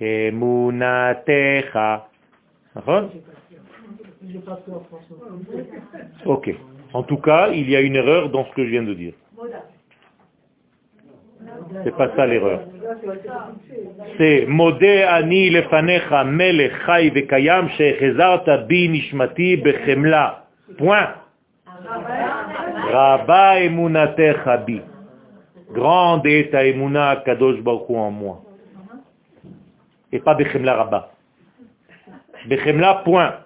[0.00, 2.02] emunatecha.
[6.24, 6.54] Ok.
[6.92, 9.12] En tout cas, il y a une erreur dans ce que je viens de dire.
[11.84, 12.60] C'est pas ça l'erreur.
[14.18, 17.68] C'est modé ani lefanecha melech chai vekayam
[18.68, 20.44] bi nishmati bechemla.
[20.78, 21.08] Point.
[22.92, 24.80] Rabba emunatecha bi.
[25.72, 28.42] Grande est ta emuna kadosh baruch en moi.
[30.12, 31.10] Et pas bechemla rabba.
[32.48, 33.45] Bechemla point.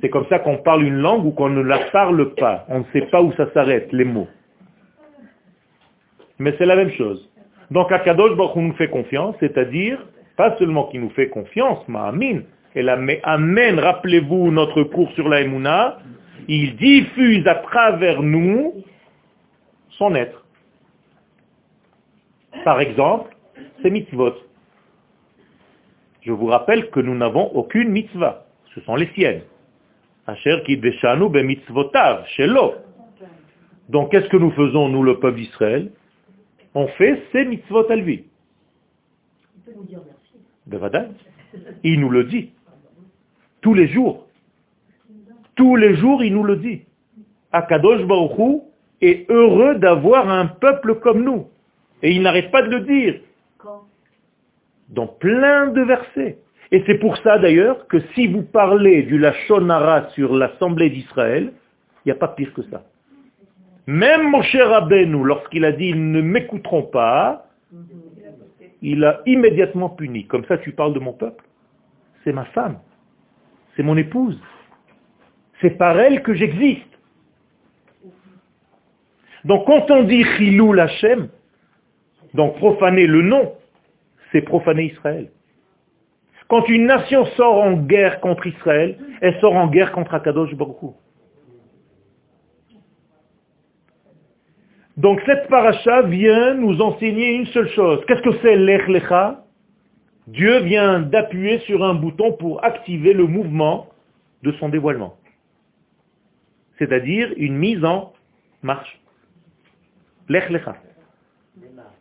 [0.00, 2.64] C'est comme ça qu'on parle une langue ou qu'on ne la parle pas.
[2.68, 4.28] On ne sait pas où ça s'arrête, les mots.
[6.38, 7.28] Mais c'est la même chose.
[7.70, 9.98] Donc Akadosh Baruch nous fait confiance, c'est-à-dire
[10.36, 12.40] pas seulement qu'il nous fait confiance, Ma'amin,
[12.74, 15.98] et la Amen, rappelez-vous notre cours sur la Emouna,
[16.48, 18.74] il diffuse à travers nous
[19.90, 20.46] son être.
[22.64, 23.36] Par exemple,
[23.82, 24.34] c'est mitzvot.
[26.22, 28.46] Je vous rappelle que nous n'avons aucune mitzvah.
[28.74, 29.42] Ce sont les siennes.
[33.88, 35.90] Donc qu'est-ce que nous faisons, nous, le peuple d'Israël?
[36.74, 38.24] On fait ces mitzvot à lui.
[39.56, 40.38] Il peut nous dire merci.
[41.82, 42.52] Il nous le dit.
[43.60, 44.26] Tous les jours.
[45.56, 46.82] Tous les jours, il nous le dit.
[47.52, 48.60] Akadosh Baruch Hu
[49.00, 51.48] est heureux d'avoir un peuple comme nous.
[52.02, 53.20] Et il n'arrête pas de le dire
[54.90, 56.38] dans plein de versets.
[56.72, 61.52] Et c'est pour ça d'ailleurs que si vous parlez du Lachonara sur l'Assemblée d'Israël,
[62.04, 62.84] il n'y a pas pire que ça.
[63.86, 67.46] Même mon cher Rabbeinu, lorsqu'il a dit ils ne m'écouteront pas,
[68.82, 70.26] il a immédiatement puni.
[70.26, 71.44] Comme ça tu parles de mon peuple
[72.22, 72.78] C'est ma femme.
[73.76, 74.40] C'est mon épouse.
[75.60, 76.86] C'est par elle que j'existe.
[79.44, 81.28] Donc quand on dit Chilou Lachem,
[82.34, 83.54] donc profaner le nom,
[84.30, 85.30] c'est profaner Israël.
[86.50, 90.94] Quand une nation sort en guerre contre Israël, elle sort en guerre contre Akadosh Baruch.
[94.96, 98.04] Donc cette paracha vient nous enseigner une seule chose.
[98.06, 99.44] Qu'est-ce que c'est l'Ech Lecha?
[100.26, 103.86] Dieu vient d'appuyer sur un bouton pour activer le mouvement
[104.42, 105.14] de son dévoilement.
[106.78, 108.12] C'est-à-dire une mise en
[108.64, 109.00] marche.
[110.28, 110.74] L'Ech Lecha.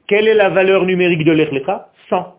[0.07, 1.91] Quelle est la valeur numérique de l'Ech Lecha?
[2.09, 2.38] 100.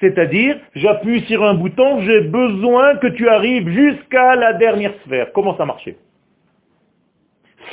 [0.00, 5.32] C'est-à-dire, j'appuie sur un bouton, j'ai besoin que tu arrives jusqu'à la dernière sphère.
[5.32, 5.96] Comment ça marchait?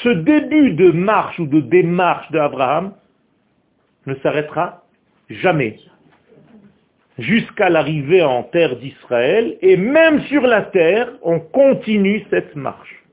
[0.03, 2.93] Ce début de marche ou de démarche d'Abraham
[4.07, 4.83] ne s'arrêtera
[5.29, 5.77] jamais
[7.17, 13.03] jusqu'à l'arrivée en terre d'Israël, et même sur la terre, on continue cette marche,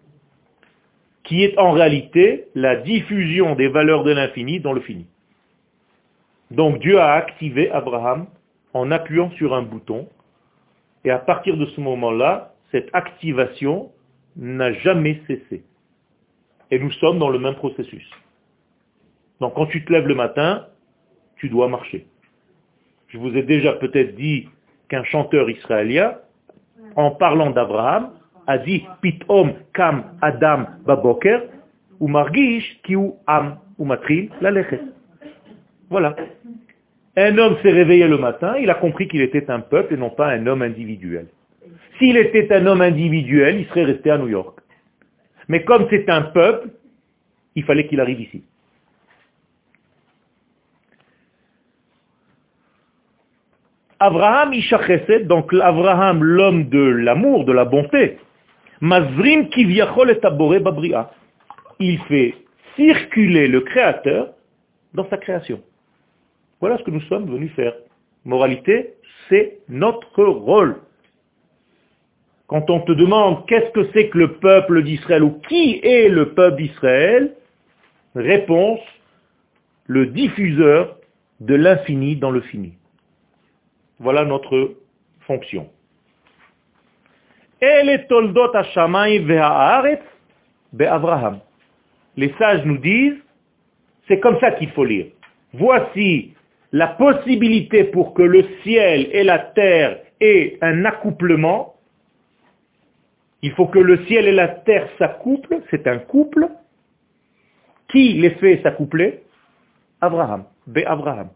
[1.22, 5.06] qui est en réalité la diffusion des valeurs de l'infini dans le fini.
[6.50, 8.26] Donc Dieu a activé Abraham
[8.74, 10.08] en appuyant sur un bouton,
[11.04, 13.90] et à partir de ce moment-là, cette activation
[14.36, 15.64] n'a jamais cessé.
[16.70, 18.08] Et nous sommes dans le même processus.
[19.40, 20.66] Donc quand tu te lèves le matin,
[21.36, 22.06] tu dois marcher.
[23.08, 24.48] Je vous ai déjà peut-être dit
[24.88, 26.16] qu'un chanteur israélien,
[26.96, 28.12] en parlant d'Abraham,
[28.46, 31.40] a dit Pitom kam Adam baboker,
[32.00, 34.50] ou margish ki ou am ou matril la
[35.88, 36.16] Voilà.
[37.16, 40.10] Un homme s'est réveillé le matin, il a compris qu'il était un peuple et non
[40.10, 41.26] pas un homme individuel.
[41.98, 44.58] S'il était un homme individuel, il serait resté à New York.
[45.48, 46.70] Mais comme c'est un peuple,
[47.54, 48.44] il fallait qu'il arrive ici.
[53.98, 58.18] Abraham Ishachesed, donc Abraham, l'homme de l'amour, de la bonté,
[58.80, 61.12] Mazrim kivyachol et babria.
[61.78, 62.34] Il fait
[62.74, 64.30] circuler le Créateur
[64.92, 65.62] dans sa création.
[66.62, 67.74] Voilà ce que nous sommes venus faire.
[68.24, 68.94] Moralité,
[69.28, 70.76] c'est notre rôle.
[72.46, 76.34] Quand on te demande qu'est-ce que c'est que le peuple d'Israël ou qui est le
[76.34, 77.34] peuple d'Israël,
[78.14, 78.78] réponse,
[79.86, 80.98] le diffuseur
[81.40, 82.74] de l'infini dans le fini.
[83.98, 84.76] Voilà notre
[85.22, 85.68] fonction.
[87.60, 87.98] Les
[92.38, 93.18] sages nous disent,
[94.06, 95.06] c'est comme ça qu'il faut lire.
[95.54, 96.34] Voici
[96.72, 101.74] la possibilité pour que le ciel et la terre aient un accouplement,
[103.42, 106.48] il faut que le ciel et la terre s'accouplent, c'est un couple.
[107.88, 109.22] Qui les fait s'accoupler?
[110.00, 110.44] Abraham,
[110.86, 111.28] Abraham.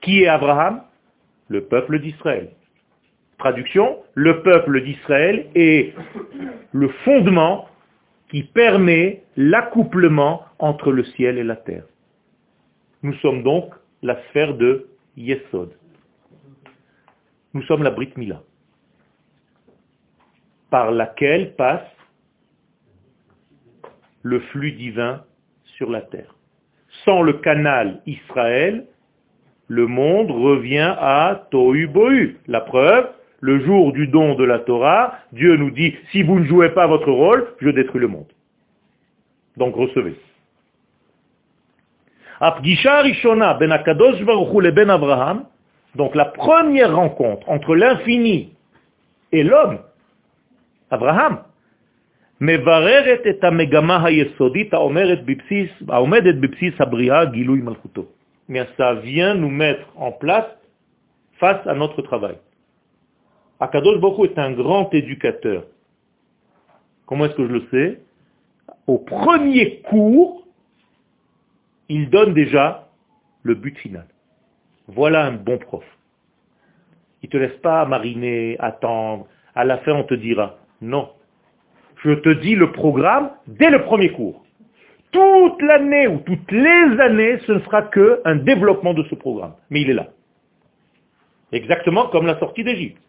[0.00, 0.82] Qui est Abraham?
[1.48, 2.50] Le peuple d'Israël.
[3.38, 5.92] Traduction, le peuple d'Israël est
[6.72, 7.68] le fondement
[8.28, 11.84] qui permet l'accouplement entre le ciel et la terre.
[13.02, 14.86] Nous sommes donc la sphère de
[15.16, 15.72] Yesod.
[17.54, 18.42] Nous sommes la Brit Mila,
[20.70, 21.88] par laquelle passe
[24.22, 25.24] le flux divin
[25.76, 26.34] sur la terre.
[27.06, 28.86] Sans le canal Israël,
[29.68, 32.36] le monde revient à Tohu Bohu.
[32.46, 33.08] La preuve,
[33.40, 36.86] le jour du don de la Torah, Dieu nous dit, si vous ne jouez pas
[36.86, 38.30] votre rôle, je détruis le monde.
[39.56, 40.14] Donc recevez.
[42.40, 43.70] Ben
[44.90, 45.44] Abraham,
[45.94, 48.52] donc la première rencontre entre l'infini
[49.32, 49.78] et l'homme,
[50.90, 51.38] Abraham,
[52.40, 52.58] mais
[58.76, 60.46] ça vient nous mettre en place
[61.38, 62.36] face à notre travail.
[63.60, 65.64] Akadosh Baruch est un grand éducateur.
[67.06, 68.00] Comment est-ce que je le sais?
[68.86, 70.43] Au premier cours,
[71.88, 72.88] il donne déjà
[73.42, 74.06] le but final.
[74.88, 75.84] Voilà un bon prof.
[77.22, 79.26] Il ne te laisse pas mariner, attendre.
[79.54, 81.10] À la fin, on te dira, non,
[82.02, 84.44] Je te dis le programme dès le premier cours.
[85.10, 89.54] Toute l'année ou toutes les années, ce ne sera qu'un développement de ce programme.
[89.70, 90.08] Mais il est là.
[91.52, 93.00] Exactement comme la sortie d'Égypte.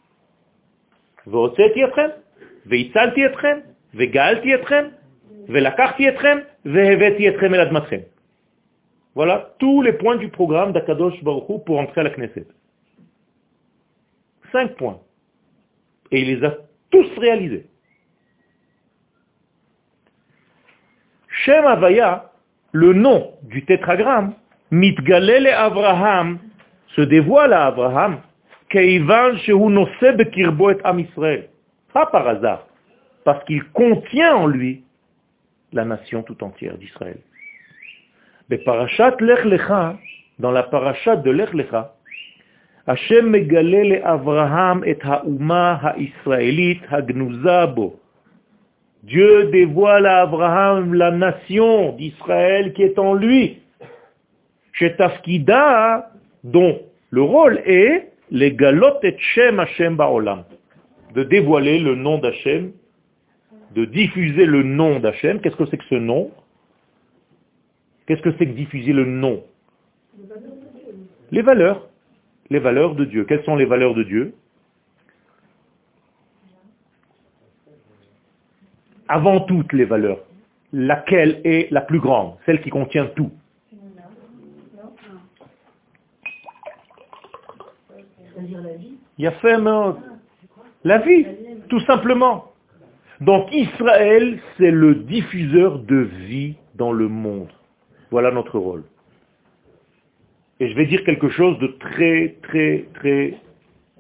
[9.16, 12.48] Voilà tous les points du programme d'Akadosh Baruch pour entrer à la Knesset.
[14.52, 15.00] Cinq points.
[16.12, 16.58] Et il les a
[16.92, 17.66] tous réalisés.
[21.30, 22.32] Shem Avaya,
[22.74, 24.34] le nom du tétragramme,
[24.72, 26.40] Mitgalele Abraham,
[26.96, 28.22] se dévoile à Abraham,
[28.70, 31.50] Keivan Shehu Noseb Kirbo et Am Israël.
[31.94, 32.68] Pas par hasard,
[33.24, 34.84] parce qu'il contient en lui
[35.72, 37.20] la nation tout entière d'Israël.
[38.50, 39.98] Mais parachat Lech Lecha,
[40.40, 41.96] dans la parachat de Lech Lecha,
[44.04, 46.84] Abraham et ha'uma ha'israélite.
[49.04, 53.60] Dieu dévoile à Abraham la nation d'Israël qui est en lui.
[54.74, 56.12] Chez Tafkida,
[56.44, 56.80] dont
[57.10, 60.44] le rôle est les galot et Shem ba'olam.
[61.16, 62.72] De dévoiler le nom d'Hachem,
[63.74, 65.40] de diffuser le nom d'Hachem.
[65.40, 66.30] Qu'est-ce que c'est que ce nom?
[68.06, 69.44] Qu'est-ce que c'est que diffuser le nom?
[71.32, 71.90] Les valeurs.
[72.50, 73.26] Les valeurs de Dieu.
[73.26, 74.36] Quelles sont les valeurs de Dieu?
[79.08, 80.20] Avant toutes les valeurs,
[80.74, 82.36] laquelle est la plus grande?
[82.46, 83.32] Celle qui contient tout.
[90.84, 91.26] La vie,
[91.70, 92.52] tout simplement.
[93.22, 97.50] Donc Israël, c'est le diffuseur de vie dans le monde.
[98.12, 98.84] Voilà notre rôle.
[100.60, 103.34] Et je vais dire quelque chose de très, très, très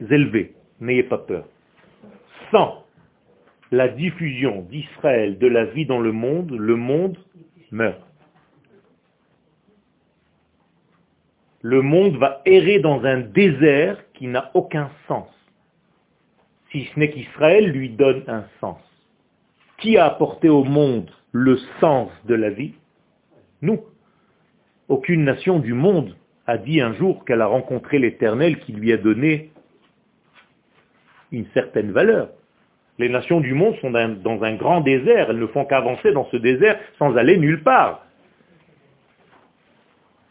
[0.09, 0.53] élevé.
[0.79, 1.45] N'ayez pas peur.
[2.51, 2.85] Sans
[3.71, 7.17] la diffusion d'Israël, de la vie dans le monde, le monde
[7.71, 8.01] meurt.
[11.61, 15.27] Le monde va errer dans un désert qui n'a aucun sens.
[16.71, 18.79] Si ce n'est qu'Israël lui donne un sens.
[19.79, 22.75] Qui a apporté au monde le sens de la vie?
[23.61, 23.83] Nous.
[24.87, 26.15] Aucune nation du monde
[26.47, 29.51] a dit un jour qu'elle a rencontré l'Éternel qui lui a donné
[31.31, 32.29] une certaine valeur.
[32.97, 36.37] Les nations du monde sont dans un grand désert, elles ne font qu'avancer dans ce
[36.37, 38.05] désert sans aller nulle part.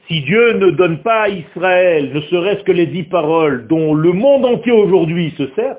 [0.08, 4.12] Si Dieu ne donne pas à Israël ne serait-ce que les dix paroles dont le
[4.12, 5.78] monde entier aujourd'hui se sert,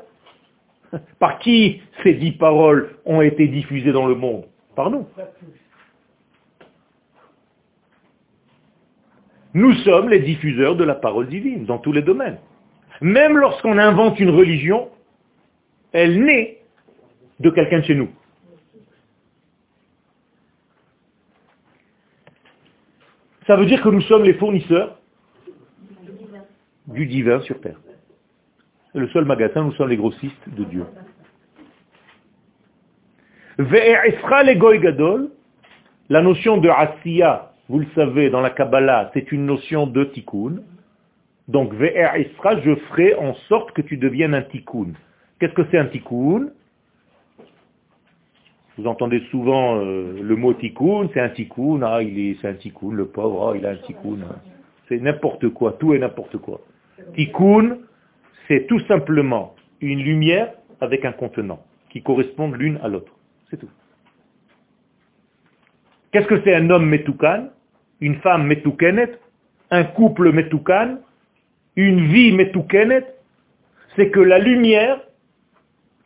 [1.20, 4.46] par qui ces dix paroles ont été diffusées dans le monde?
[4.76, 5.08] Par nous.
[9.56, 12.40] Nous sommes les diffuseurs de la parole divine dans tous les domaines.
[13.00, 14.90] Même lorsqu'on invente une religion,
[15.94, 16.60] elle naît
[17.40, 18.10] de quelqu'un de chez nous.
[23.48, 25.00] Ça veut dire que nous sommes les fournisseurs
[26.88, 27.80] du divin sur terre.
[28.94, 30.86] Le seul magasin, nous sommes les grossistes de Dieu.
[36.10, 40.58] La notion de Asiya vous le savez, dans la Kabbalah, c'est une notion de tikkun.
[41.48, 44.94] Donc, VR Isra, je ferai en sorte que tu deviennes un tikkun.
[45.40, 46.50] Qu'est-ce que c'est un tikkun?
[48.78, 52.54] Vous entendez souvent euh, le mot tikkun, c'est un tikkun, ah, il est, c'est un
[52.54, 54.20] tikkun, le pauvre, ah, il a un tikkun.
[54.88, 56.62] C'est n'importe quoi, tout est n'importe quoi.
[57.16, 57.78] Tikkun,
[58.48, 63.14] c'est tout simplement une lumière avec un contenant qui correspondent l'une à l'autre.
[63.50, 63.70] C'est tout.
[66.12, 67.50] Qu'est-ce que c'est un homme metoukan
[68.02, 69.20] Une femme metoukenet
[69.72, 71.00] Un couple metoukan
[71.76, 73.06] Une vie metoukenet
[73.96, 75.02] C'est que la lumière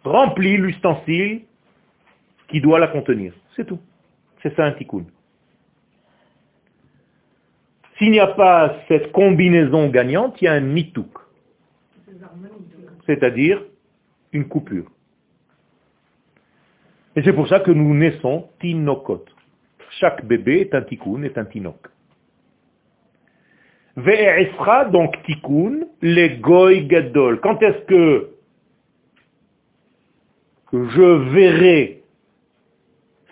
[0.04, 1.42] remplit l'ustensile
[2.48, 3.34] qui doit la contenir.
[3.56, 3.80] C'est tout.
[4.42, 5.06] C'est ça un tikkun.
[7.98, 11.20] S'il n'y a pas cette combinaison gagnante, il y a un nitouk.
[13.06, 13.62] C'est-à-dire
[14.32, 14.90] une coupure.
[17.16, 19.26] Et c'est pour ça que nous naissons tinokot.
[20.00, 21.90] Chaque bébé est un tikkun, est un tinok.
[23.98, 27.42] Ve'esra, donc tikkun, le goy gadol.
[27.42, 28.30] Quand est-ce que
[30.72, 32.02] je verrai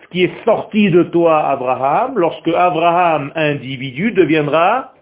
[0.02, 4.94] ce qui est sorti de toi, Abraham, lorsque Abraham, individu, deviendra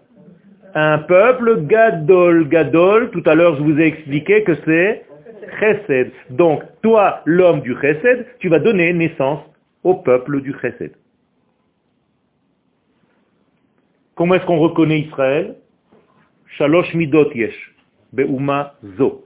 [0.73, 1.65] un peuple?
[1.65, 2.47] Gadol.
[2.47, 5.05] Gadol, tout à l'heure je vous ai expliqué que c'est
[5.59, 6.11] chesed.
[6.29, 9.41] Donc, toi, l'homme du chesed, tu vas donner naissance
[9.83, 10.93] au peuple du chesed.
[14.17, 15.55] Comment est-ce qu'on reconnaît Israël?
[16.57, 17.75] Shalosh midot yesh,
[18.13, 19.23] be'uma zo.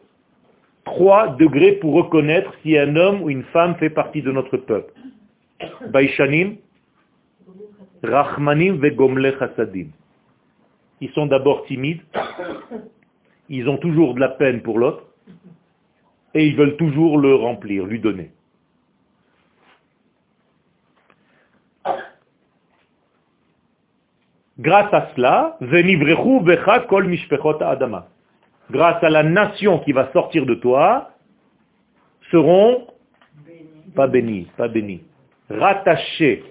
[0.84, 4.94] Trois degrés pour reconnaître si un homme ou une femme fait partie de notre peuple.
[5.88, 6.58] Baishanim,
[8.04, 8.82] Rachmanim.
[11.00, 12.02] Ils sont d'abord timides,
[13.48, 15.06] ils ont toujours de la peine pour l'autre,
[16.34, 18.32] et ils veulent toujours le remplir, lui donner.
[24.60, 25.58] Grâce à cela,
[26.88, 27.18] kol
[27.62, 28.08] adama.
[28.70, 31.12] Grâce à la nation qui va sortir de toi,
[32.32, 32.88] seront
[33.96, 35.02] pas bénis, pas bénis.
[35.50, 36.44] Rattachés.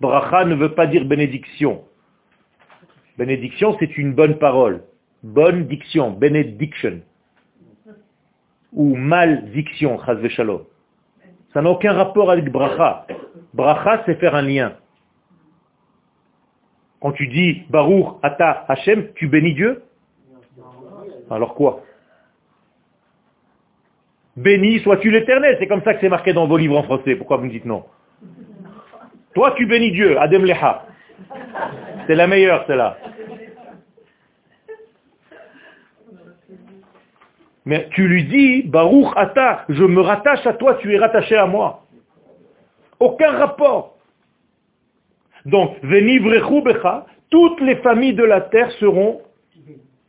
[0.00, 1.82] Bracha ne veut pas dire bénédiction.
[3.18, 4.82] Bénédiction, c'est une bonne parole.
[5.22, 7.00] Bonne diction, benediction.
[8.72, 10.64] Ou maldiction, shalom.
[11.52, 13.06] Ça n'a aucun rapport avec bracha.
[13.54, 14.74] Bracha, c'est faire un lien.
[17.06, 19.84] Quand tu dis Baruch Ata Hashem, tu bénis Dieu
[21.30, 21.84] Alors quoi
[24.34, 27.14] Béni sois-tu l'éternel, c'est comme ça que c'est marqué dans vos livres en français.
[27.14, 27.84] Pourquoi vous me dites non
[29.34, 30.84] Toi tu bénis Dieu, Adem Leha.
[32.08, 32.98] C'est la meilleure celle-là.
[37.66, 41.46] Mais tu lui dis, Baruch Ata, je me rattache à toi, tu es rattaché à
[41.46, 41.84] moi.
[42.98, 43.95] Aucun rapport.
[45.45, 49.21] Donc, becha, toutes les familles de la terre seront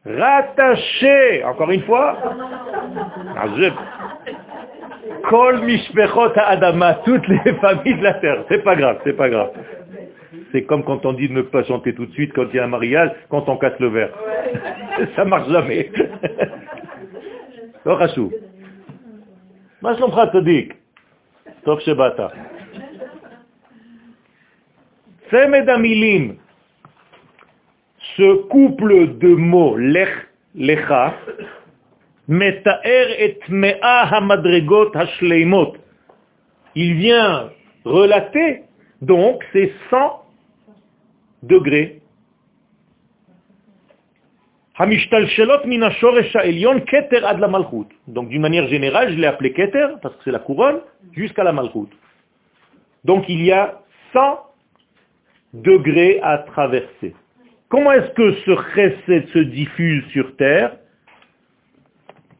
[0.04, 1.44] rattachées.
[1.44, 2.18] Encore une fois.
[5.28, 8.44] Kol mishpechot adama, toutes les familles de la terre.
[8.48, 9.50] C'est pas grave, c'est pas grave.
[10.50, 12.58] C'est comme quand on dit de ne pas chanter tout de suite quand il y
[12.58, 14.10] a un mariage, quand on casse le verre.
[15.16, 15.88] Ça marche jamais.
[17.86, 18.32] לא חשוב.
[19.82, 20.74] מה שלומך צדיק?
[21.62, 22.20] טוב שבאת.
[25.30, 26.36] צמד המילים,
[28.16, 30.14] ce couple de mots, lech,
[30.54, 31.10] lecha,
[32.28, 35.78] מתאר את מאה המדרגות השלימות.
[36.74, 37.50] Il vient
[37.84, 38.62] relater
[39.02, 40.22] donc ces 100
[41.42, 42.02] degrés
[48.08, 50.80] donc d'une manière générale, je l'ai appelé Keter, parce que c'est la couronne,
[51.12, 51.88] jusqu'à la Malchut.
[53.04, 53.80] Donc il y a
[54.14, 54.38] 100
[55.61, 57.13] degrés à traverser.
[57.69, 60.77] Comment est-ce que ce chesed se diffuse sur terre?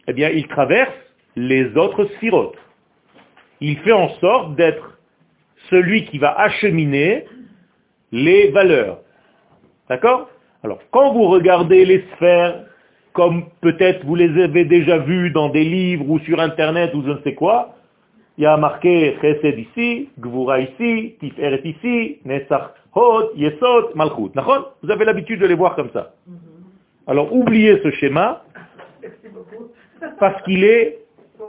[0.08, 0.94] Eh bien, il traverse
[1.36, 2.58] les autres sphirotes.
[3.60, 4.98] Il fait en sorte d'être
[5.70, 7.26] celui qui va acheminer
[8.12, 9.00] les valeurs.
[9.90, 10.30] D'accord?
[10.64, 12.64] Alors, quand vous regardez les sphères,
[13.14, 17.12] comme peut-être vous les avez déjà vues dans des livres ou sur Internet ou je
[17.12, 17.76] ne sais quoi,
[18.38, 25.46] il y a marqué Chesed ici, Gvura ici, Tiferet ici, Netzach Vous avez l'habitude de
[25.46, 26.14] les voir comme ça.
[27.06, 28.44] Alors, oubliez ce schéma,
[30.20, 31.00] parce qu'il est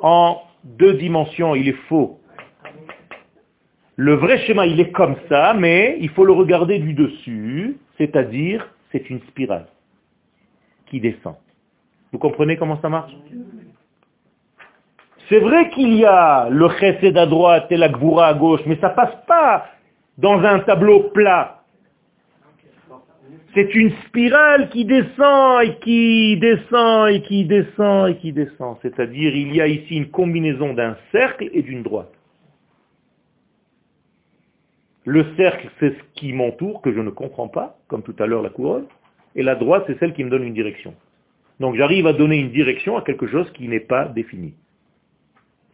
[0.02, 2.18] en deux dimensions, il est faux.
[3.96, 8.68] Le vrai schéma, il est comme ça, mais il faut le regarder du dessus, c'est-à-dire
[8.92, 9.66] c'est une spirale
[10.86, 11.34] qui descend.
[12.12, 13.12] Vous comprenez comment ça marche?
[15.28, 18.78] C'est vrai qu'il y a le chesed à droite et la gvoura à gauche, mais
[18.80, 19.66] ça passe pas
[20.18, 21.62] dans un tableau plat.
[23.54, 28.76] C'est une spirale qui descend et qui descend et qui descend et qui descend.
[28.82, 32.12] C'est-à-dire il y a ici une combinaison d'un cercle et d'une droite.
[35.04, 38.42] Le cercle, c'est ce qui m'entoure, que je ne comprends pas, comme tout à l'heure
[38.42, 38.84] la couronne,
[39.34, 40.94] et la droite, c'est celle qui me donne une direction.
[41.60, 44.52] Donc j'arrive à donner une direction à quelque chose qui n'est pas défini.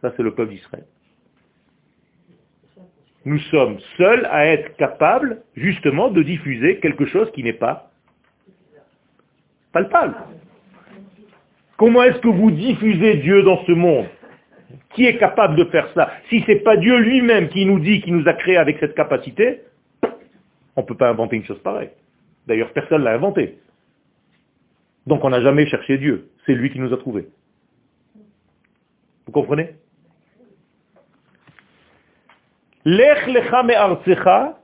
[0.01, 0.85] Ça, c'est le peuple d'Israël.
[3.25, 7.89] Nous sommes seuls à être capables, justement, de diffuser quelque chose qui n'est pas
[9.71, 10.15] palpable.
[11.77, 14.05] Comment est-ce que vous diffusez Dieu dans ce monde?
[14.93, 16.11] Qui est capable de faire ça?
[16.29, 18.95] Si ce n'est pas Dieu lui-même qui nous dit, qui nous a créé avec cette
[18.95, 19.61] capacité,
[20.75, 21.89] on ne peut pas inventer une chose pareille.
[22.47, 23.57] D'ailleurs, personne ne l'a inventé.
[25.07, 26.29] Donc on n'a jamais cherché Dieu.
[26.45, 27.27] C'est lui qui nous a trouvés.
[29.25, 29.75] Vous comprenez?
[32.85, 34.59] Lech lecha artsecha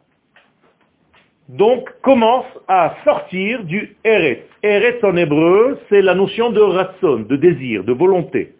[1.50, 4.44] donc commence à sortir du Eretz.
[4.64, 8.56] Eretz en hébreu, c'est la notion de ratson, de désir, de volonté.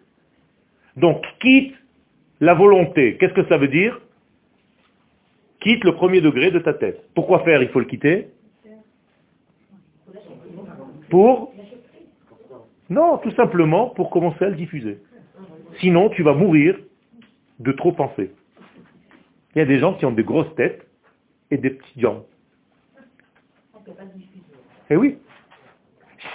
[0.96, 1.74] Donc, quitte
[2.40, 3.16] la volonté.
[3.16, 3.98] Qu'est-ce que ça veut dire?
[5.60, 7.02] Quitte le premier degré de ta tête.
[7.14, 7.62] Pourquoi faire?
[7.62, 8.28] Il faut le quitter?
[11.08, 11.54] Pour?
[12.90, 14.98] Non, tout simplement pour commencer à le diffuser.
[15.80, 16.76] Sinon, tu vas mourir
[17.58, 18.32] de trop penser.
[19.54, 20.86] Il y a des gens qui ont des grosses têtes
[21.50, 22.24] et des petites jambes.
[24.90, 25.18] Eh oui,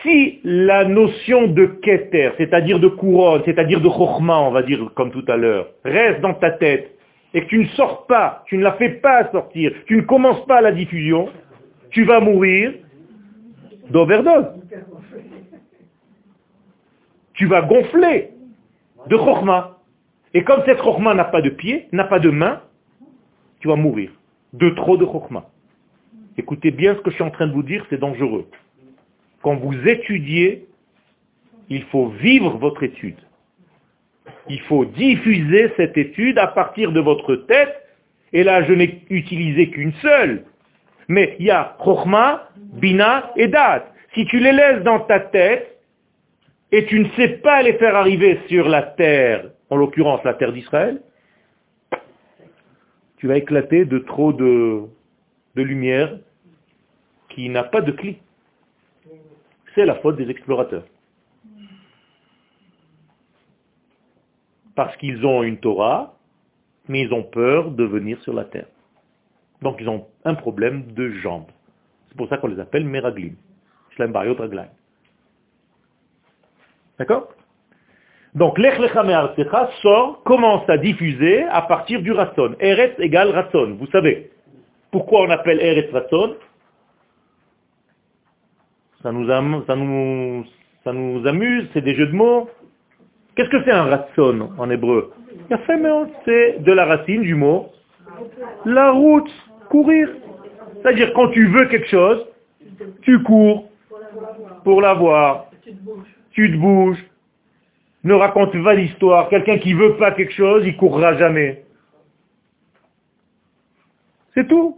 [0.02, 5.12] si la notion de keter, c'est-à-dire de couronne, c'est-à-dire de chokhma, on va dire comme
[5.12, 6.92] tout à l'heure, reste dans ta tête
[7.34, 10.46] et que tu ne sors pas, tu ne la fais pas sortir, tu ne commences
[10.46, 11.30] pas la diffusion,
[11.92, 12.74] tu vas mourir
[13.90, 14.46] d'overdose.
[17.34, 18.32] Tu vas gonfler
[19.08, 19.78] de chorma.
[20.34, 22.62] Et comme cette chorma n'a pas de pied, n'a pas de main,
[23.60, 24.12] tu vas mourir
[24.54, 25.50] de trop de chorma.
[26.38, 28.48] Écoutez bien ce que je suis en train de vous dire, c'est dangereux.
[29.42, 30.68] Quand vous étudiez,
[31.70, 33.18] il faut vivre votre étude.
[34.50, 37.76] Il faut diffuser cette étude à partir de votre tête.
[38.34, 40.44] Et là, je n'ai utilisé qu'une seule.
[41.08, 43.86] Mais il y a Chokhmah, Bina et Dat.
[44.14, 45.78] Si tu les laisses dans ta tête
[46.72, 50.54] et tu ne sais pas les faire arriver sur la terre, en l'occurrence la terre
[50.54, 51.02] d'Israël,
[53.18, 54.84] tu vas éclater de trop de,
[55.56, 56.18] de lumière
[57.30, 58.20] qui n'a pas de clé.
[59.76, 60.86] C'est la faute des explorateurs.
[64.76, 66.16] Parce qu'ils ont une Torah,
[66.88, 68.68] mais ils ont peur de venir sur la terre.
[69.62, 71.50] Donc ils ont un problème de jambes.
[72.10, 73.36] C'est pour ça qu'on les appelle Meraglim.
[77.00, 77.34] D'accord?
[78.38, 79.04] Donc l'Ech Lecha
[79.82, 82.56] sort, commence à diffuser à partir du Ratson.
[82.60, 84.30] Eretz égale Ratson, vous savez.
[84.92, 86.36] Pourquoi on appelle Eretz Ratson
[89.02, 92.50] ça nous amuse, c'est des jeux de mots.
[93.36, 95.12] Qu'est-ce que c'est un ratson en hébreu?
[96.26, 97.70] C'est de la racine du mot
[98.66, 99.32] la route,
[99.70, 100.10] courir.
[100.82, 102.26] C'est-à-dire quand tu veux quelque chose,
[103.02, 103.70] tu cours
[104.64, 105.48] pour l'avoir.
[106.32, 107.04] Tu te bouges.
[108.08, 109.28] Ne raconte pas l'histoire.
[109.28, 111.66] Quelqu'un qui veut pas quelque chose, il courra jamais.
[114.34, 114.78] C'est tout.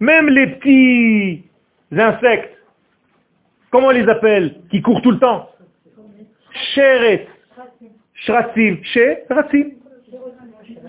[0.00, 1.44] Même les petits
[1.92, 2.52] insectes,
[3.70, 5.50] comment on les appelle Qui courent tout le temps?
[6.74, 7.28] Sheret.
[8.14, 8.82] Shratzim.
[8.82, 9.70] Sheratzim.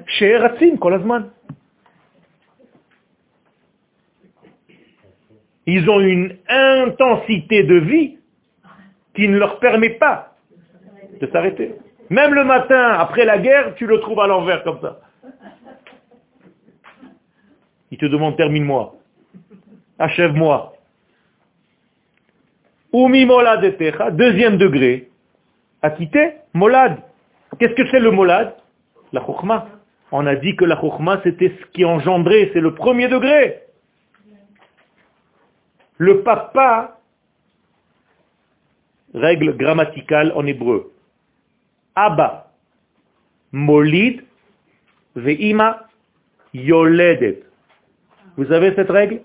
[0.07, 1.29] Sheratzim, kolazman.
[5.67, 8.17] Ils ont une intensité de vie
[9.13, 10.34] qui ne leur permet pas
[11.19, 11.75] de s'arrêter.
[12.09, 14.99] Même le matin, après la guerre, tu le trouves à l'envers comme ça.
[17.91, 18.95] Il te demande termine-moi.
[19.99, 20.73] Achève-moi.
[22.93, 23.61] Umi molad
[24.11, 25.09] deuxième degré.
[25.81, 26.97] A quitté molad.
[27.59, 28.55] Qu'est-ce que c'est le molad?
[29.13, 29.67] La chokhmah.
[30.11, 33.61] On a dit que la chokhmah c'était ce qui engendrait, c'est le premier degré.
[35.97, 36.97] Le papa,
[39.13, 40.91] règle grammaticale en hébreu,
[41.95, 42.51] Abba,
[43.51, 44.21] Molid,
[45.15, 45.87] Ve'ima,
[46.53, 47.43] Yoledet.
[48.37, 49.21] Vous avez cette règle?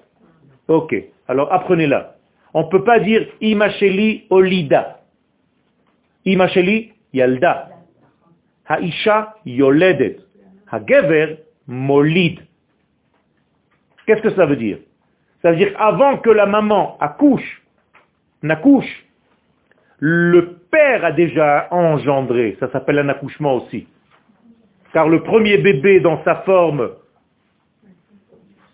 [0.68, 0.94] Ok,
[1.26, 2.16] alors apprenez-la.
[2.54, 5.00] On ne peut pas dire Imacheli Olida.
[6.24, 7.70] Imacheli Yalda.
[8.68, 10.18] Haisha Yoledet.
[10.70, 12.40] Hagever Molid.
[14.06, 14.78] Qu'est-ce que ça veut dire?
[15.42, 17.62] Ça veut dire avant que la maman accouche,
[18.42, 19.06] n'accouche,
[20.00, 22.56] le père a déjà engendré.
[22.58, 23.86] Ça s'appelle un accouchement aussi.
[24.92, 26.90] Car le premier bébé dans sa forme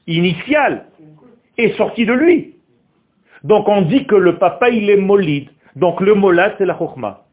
[0.07, 0.87] initiale
[1.59, 2.55] est sorti de lui.
[3.45, 5.51] Donc on dit que le papa il est molide.
[5.75, 7.25] Donc le molad c'est la chokhma.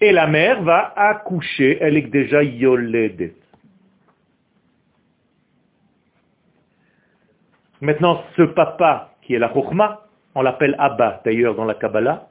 [0.00, 3.34] Et la mère va accoucher, elle est déjà yoledet.
[7.84, 10.03] Maintenant, ce papa, qui est la Chokhmah,
[10.34, 12.28] on l'appelle Abba d'ailleurs dans la Kabbalah,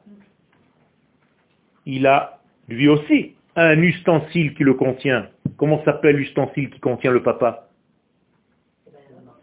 [1.85, 2.39] il a
[2.69, 5.27] lui aussi un ustensile qui le contient.
[5.57, 7.67] Comment s'appelle l'ustensile qui contient le papa?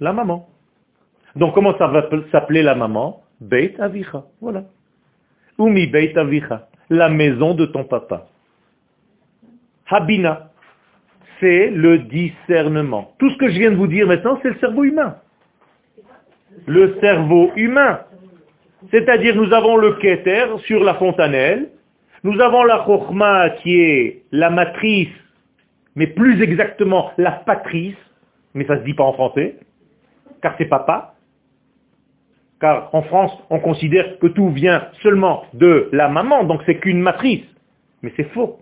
[0.00, 0.48] La maman.
[1.36, 3.22] Donc comment ça va s'appeler la maman?
[3.40, 4.24] Beit Avicha.
[4.40, 4.64] Voilà.
[5.58, 6.68] Umi Beit Avicha.
[6.88, 8.26] La maison de ton papa.
[9.88, 10.50] Habina.
[11.38, 13.14] C'est le discernement.
[13.18, 15.16] Tout ce que je viens de vous dire maintenant, c'est le cerveau humain
[16.66, 18.00] le cerveau humain.
[18.90, 21.70] C'est-à-dire nous avons le Keter sur la fontanelle,
[22.24, 25.08] nous avons la Chokhmah qui est la matrice,
[25.94, 27.96] mais plus exactement la patrice,
[28.54, 29.56] mais ça ne se dit pas en français,
[30.42, 31.14] car c'est papa.
[32.60, 37.00] Car en France, on considère que tout vient seulement de la maman, donc c'est qu'une
[37.00, 37.44] matrice.
[38.02, 38.60] Mais c'est faux.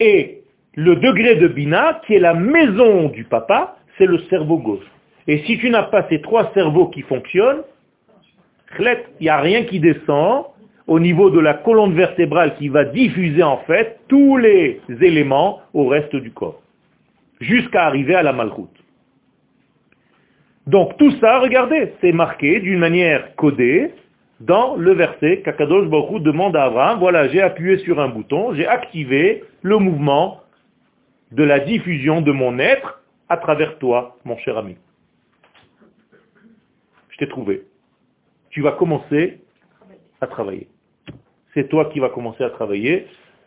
[0.00, 0.42] Et
[0.74, 4.86] le degré de Bina, qui est la maison du papa, c'est le cerveau gauche.
[5.26, 7.62] Et si tu n'as pas ces trois cerveaux qui fonctionnent,
[8.78, 10.44] il n'y a rien qui descend
[10.86, 15.86] au niveau de la colonne vertébrale qui va diffuser en fait tous les éléments au
[15.86, 16.60] reste du corps,
[17.40, 18.70] jusqu'à arriver à la malroute.
[20.66, 23.92] Donc tout ça, regardez, c'est marqué d'une manière codée
[24.40, 28.66] dans le verset qu'Akadosh Baruch demande à Abraham, voilà, j'ai appuyé sur un bouton, j'ai
[28.66, 30.40] activé le mouvement
[31.32, 34.76] de la diffusion de mon être à travers toi, mon cher ami.
[37.28, 37.66] Trouvé.
[38.50, 39.40] Tu vas commencer
[40.20, 40.68] à travailler.
[41.54, 43.06] C'est toi qui vas commencer à travailler.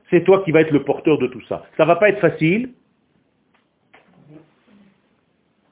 [0.10, 1.64] C'est toi qui vas être le porteur de tout ça.
[1.78, 2.74] Ça va pas être facile.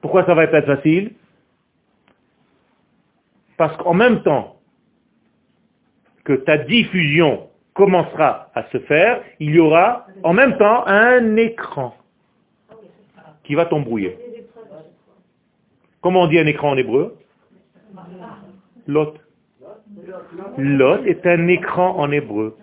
[0.00, 1.12] Pourquoi ça va pas être facile?
[3.56, 4.56] Parce qu'en même temps
[6.24, 11.96] que ta diffusion commencera à se faire, il y aura en même temps un écran
[13.44, 14.18] qui va t'embrouiller.
[16.00, 17.16] Comment on dit un écran en hébreu?
[18.86, 19.14] Lot.
[20.58, 22.56] Lot est un écran en hébreu.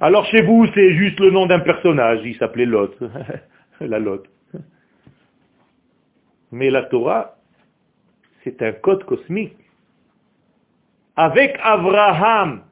[0.00, 2.94] Alors chez vous, c'est juste le nom d'un personnage, il s'appelait Lot,
[3.80, 4.24] la Lot.
[6.52, 7.36] Mais la Torah,
[8.42, 9.56] c'est un code cosmique.
[11.16, 12.62] Avec Abraham,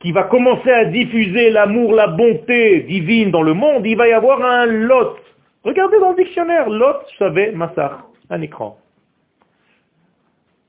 [0.00, 4.12] qui va commencer à diffuser l'amour, la bonté divine dans le monde, il va y
[4.12, 5.16] avoir un Lot.
[5.64, 8.78] Regardez dans le dictionnaire, Lot, savez, Massar, un écran.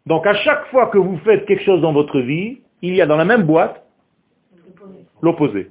[0.07, 3.05] Donc à chaque fois que vous faites quelque chose dans votre vie, il y a
[3.05, 3.83] dans la même boîte
[5.21, 5.69] l'opposé.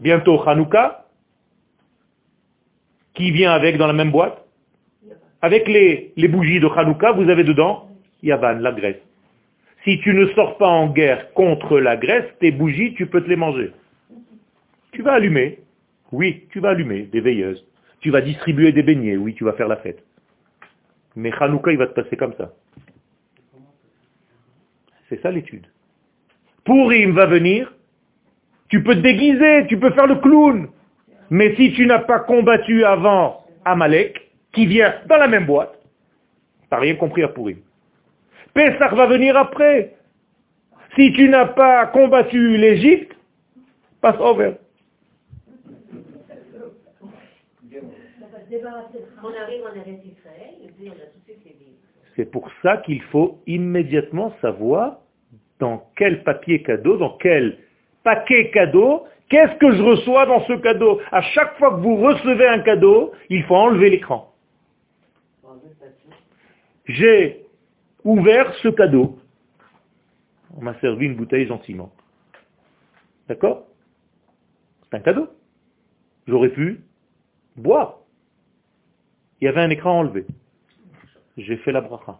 [0.00, 1.04] Bientôt Hanouka,
[3.14, 4.38] qui vient avec dans la même boîte
[5.42, 7.88] Avec les, bougies de Hanouka, vous avez dedans
[8.22, 9.02] Yavan, la Grèce.
[9.82, 13.28] Si tu ne sors pas en guerre contre la Grèce, tes bougies, tu peux te
[13.28, 13.72] les manger.
[14.92, 15.58] Tu vas allumer.
[16.12, 17.66] Oui, tu vas allumer des veilleuses.
[17.98, 19.16] Tu vas distribuer des beignets.
[19.16, 20.04] Oui, tu vas faire la fête.
[21.16, 22.52] Mais Hanouka, il va te passer comme ça.
[25.08, 25.66] C'est ça l'étude.
[26.64, 27.72] Pourim va venir,
[28.68, 30.68] tu peux te déguiser, tu peux faire le clown.
[31.30, 35.78] Mais si tu n'as pas combattu avant Amalek, qui vient dans la même boîte,
[36.62, 37.58] tu n'as rien compris à Pourim.
[38.54, 39.94] Pessah va venir après.
[40.96, 43.16] Si tu n'as pas combattu l'Égypte,
[44.00, 44.54] passe over.
[52.16, 54.98] C'est pour ça qu'il faut immédiatement savoir
[55.58, 57.58] dans quel papier cadeau, dans quel
[58.02, 61.00] paquet cadeau, qu'est-ce que je reçois dans ce cadeau.
[61.12, 64.34] À chaque fois que vous recevez un cadeau, il faut enlever l'écran.
[66.86, 67.44] J'ai
[68.04, 69.18] ouvert ce cadeau.
[70.56, 71.92] On m'a servi une bouteille gentiment.
[73.28, 73.66] D'accord?
[74.82, 75.28] C'est un cadeau.
[76.26, 76.80] J'aurais pu
[77.56, 77.98] boire.
[79.40, 80.26] Il y avait un écran enlevé.
[81.46, 82.18] J'ai fait la bracha.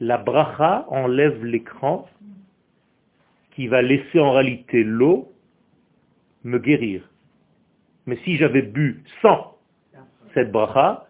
[0.00, 2.08] La bracha enlève l'écran
[3.54, 5.32] qui va laisser en réalité l'eau
[6.42, 7.02] me guérir.
[8.06, 9.56] Mais si j'avais bu sans
[10.34, 11.06] cette bracha,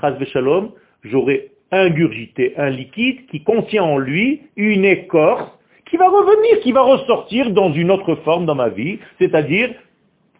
[0.00, 0.72] shalom,
[1.02, 5.50] j'aurais ingurgité un liquide qui contient en lui une écorce
[5.86, 9.74] qui va revenir, qui va ressortir dans une autre forme dans ma vie, c'est-à-dire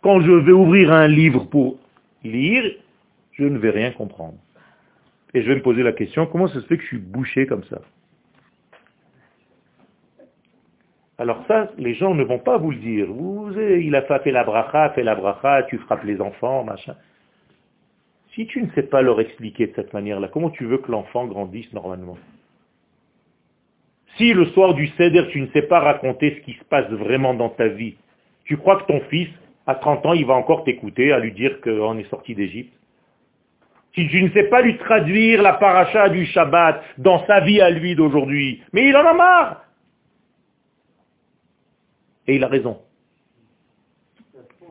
[0.02, 1.78] quand je vais ouvrir un livre pour
[2.24, 2.64] lire,
[3.32, 4.38] je ne vais rien comprendre.
[5.34, 7.46] Et je vais me poser la question, comment ça se fait que je suis bouché
[7.46, 7.80] comme ça?
[11.18, 13.08] Alors ça, les gens ne vont pas vous le dire.
[13.80, 16.96] Il a fait la bracha, fait la bracha, tu frappes les enfants, machin.
[18.34, 21.26] Si tu ne sais pas leur expliquer de cette manière-là, comment tu veux que l'enfant
[21.26, 22.18] grandisse normalement?
[24.16, 27.34] Si le soir du Seder, tu ne sais pas raconter ce qui se passe vraiment
[27.34, 27.94] dans ta vie,
[28.44, 29.28] tu crois que ton fils,
[29.66, 32.72] à 30 ans, il va encore t'écouter à lui dire qu'on est sorti d'Égypte?
[33.94, 37.70] Si tu ne sais pas lui traduire la paracha du Shabbat dans sa vie à
[37.70, 39.64] lui d'aujourd'hui, mais il en a marre.
[42.26, 42.78] Et il a raison.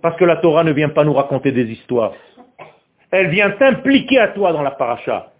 [0.02, 2.14] Parce que la Torah ne vient pas nous raconter des histoires.
[3.12, 5.32] Elle vient t'impliquer à toi dans la paracha.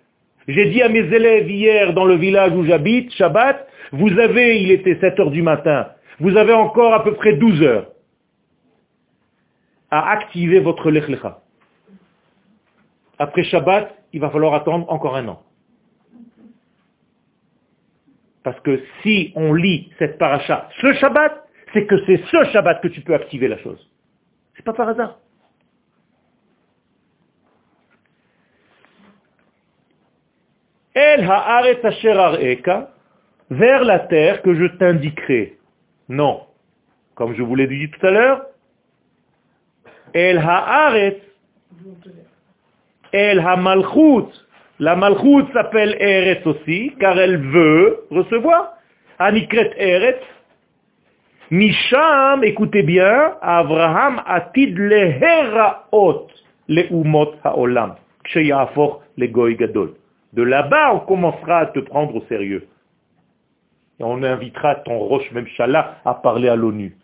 [0.48, 4.72] J'ai dit à mes élèves hier dans le village où j'habite, Shabbat, vous avez, il
[4.72, 5.88] était 7 heures du matin,
[6.20, 7.88] vous avez encore à peu près 12 heures
[9.90, 11.42] à activer votre lechlecha.
[13.22, 15.44] Après Shabbat, il va falloir attendre encore un an.
[18.42, 22.88] Parce que si on lit cette paracha ce Shabbat, c'est que c'est ce Shabbat que
[22.88, 23.88] tu peux activer la chose.
[24.56, 25.20] C'est pas par hasard.
[30.96, 32.58] El ha'aret asher
[33.52, 35.60] vers la terre que je t'indiquerai.
[36.10, 36.48] Non.
[37.14, 38.48] Comme je vous l'ai dit tout à l'heure,
[40.12, 41.22] El ha'aret
[43.12, 44.28] El ha-malchut.
[44.80, 48.74] La malchut s'appelle Eretz aussi, car elle veut recevoir.
[49.20, 50.24] Anikret Eretz.
[51.52, 56.28] Misham, écoutez bien, Abraham atid leheraot
[56.70, 59.94] leumot haolam, ksheyafor le goy gadol.
[60.32, 62.68] De là-bas, on commencera à te prendre au sérieux.
[64.00, 66.96] Et on invitera ton Roche Memchala à parler à l'ONU.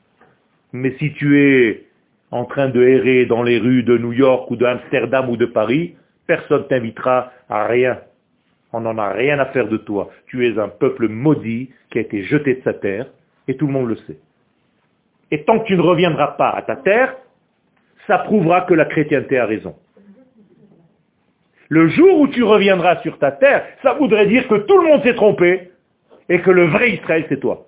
[0.72, 1.87] Mais si tu es
[2.32, 5.96] en train de errer dans les rues de New York ou d'Amsterdam ou de Paris,
[6.26, 8.00] personne ne t'invitera à rien.
[8.74, 10.10] On n'en a rien à faire de toi.
[10.28, 13.08] Tu es un peuple maudit qui a été jeté de sa terre,
[13.48, 14.18] et tout le monde le sait.
[15.32, 17.16] Et tant que tu ne reviendras pas à ta terre,
[18.08, 19.76] ça prouvera que la chrétienté a raison.
[21.70, 25.04] Le jour où tu reviendras sur ta terre, ça voudrait dire que tout le monde
[25.04, 25.72] s'est trompé
[26.30, 27.66] et que le vrai Israël, c'est toi.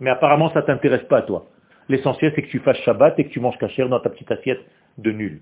[0.00, 1.46] Mais apparemment, ça ne t'intéresse pas à toi.
[1.88, 4.60] L'essentiel, c'est que tu fasses Shabbat et que tu manges cachère dans ta petite assiette
[4.98, 5.40] de nul.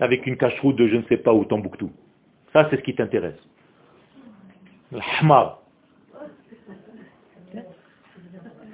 [0.00, 1.90] Avec une cacheroute de je ne sais pas où, Tombouctou.
[2.52, 3.38] Ça, c'est ce qui t'intéresse.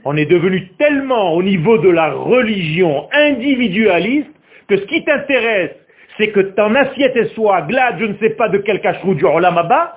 [0.05, 4.31] On est devenu tellement au niveau de la religion individualiste
[4.69, 5.73] que ce qui t'intéresse,
[6.17, 9.97] c'est que ton assiette soit glade, je ne sais pas de quel cacherou du là-bas,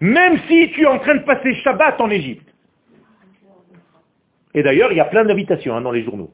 [0.00, 2.47] même si tu es en train de passer Shabbat en Égypte.
[4.58, 6.30] Et d'ailleurs, il y a plein d'invitations hein, dans les journaux.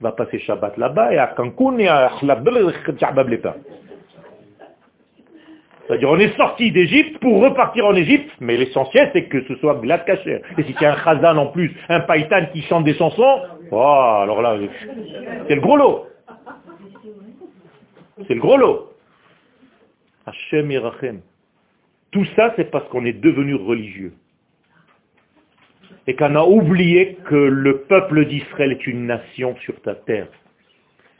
[0.00, 2.10] On va passer Shabbat là-bas et à Cancun et à
[5.86, 9.74] c'est-à-dire, on est sorti d'Égypte pour repartir en Égypte, mais l'essentiel, c'est que ce soit
[9.74, 10.40] glad cacher.
[10.56, 13.40] Et si tu as un chazan en plus, un païtan qui chante des chansons,
[13.70, 13.76] oh,
[14.22, 14.56] alors là,
[15.46, 16.06] c'est le gros lot.
[18.26, 18.94] C'est le gros lot.
[20.24, 21.20] Hachem.
[22.10, 24.14] Tout ça, c'est parce qu'on est devenu religieux.
[26.06, 30.28] Et qu'on a oublié que le peuple d'Israël est une nation sur ta terre,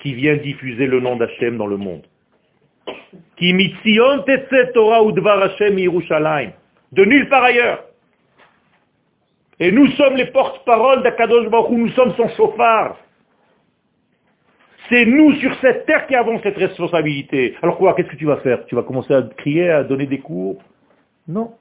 [0.00, 2.06] qui vient diffuser le nom d'Hachem dans le monde.
[6.92, 7.84] De nulle part ailleurs.
[9.60, 12.98] Et nous sommes les porte-parole d'Akadosh Baruch nous sommes son chauffard.
[14.88, 17.56] C'est nous sur cette terre qui avons cette responsabilité.
[17.62, 18.66] Alors quoi, qu'est-ce que tu vas faire?
[18.66, 20.62] Tu vas commencer à crier, à donner des cours?
[21.26, 21.54] Non.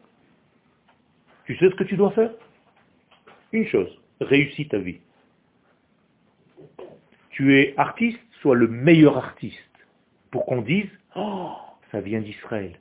[1.45, 2.31] Tu sais ce que tu dois faire?
[3.53, 4.99] Une chose, réussis ta vie.
[7.29, 9.57] Tu es artiste, sois le meilleur artiste.
[10.31, 11.51] Pour qu'on dise, oh,
[11.91, 12.79] ça vient d'Israël.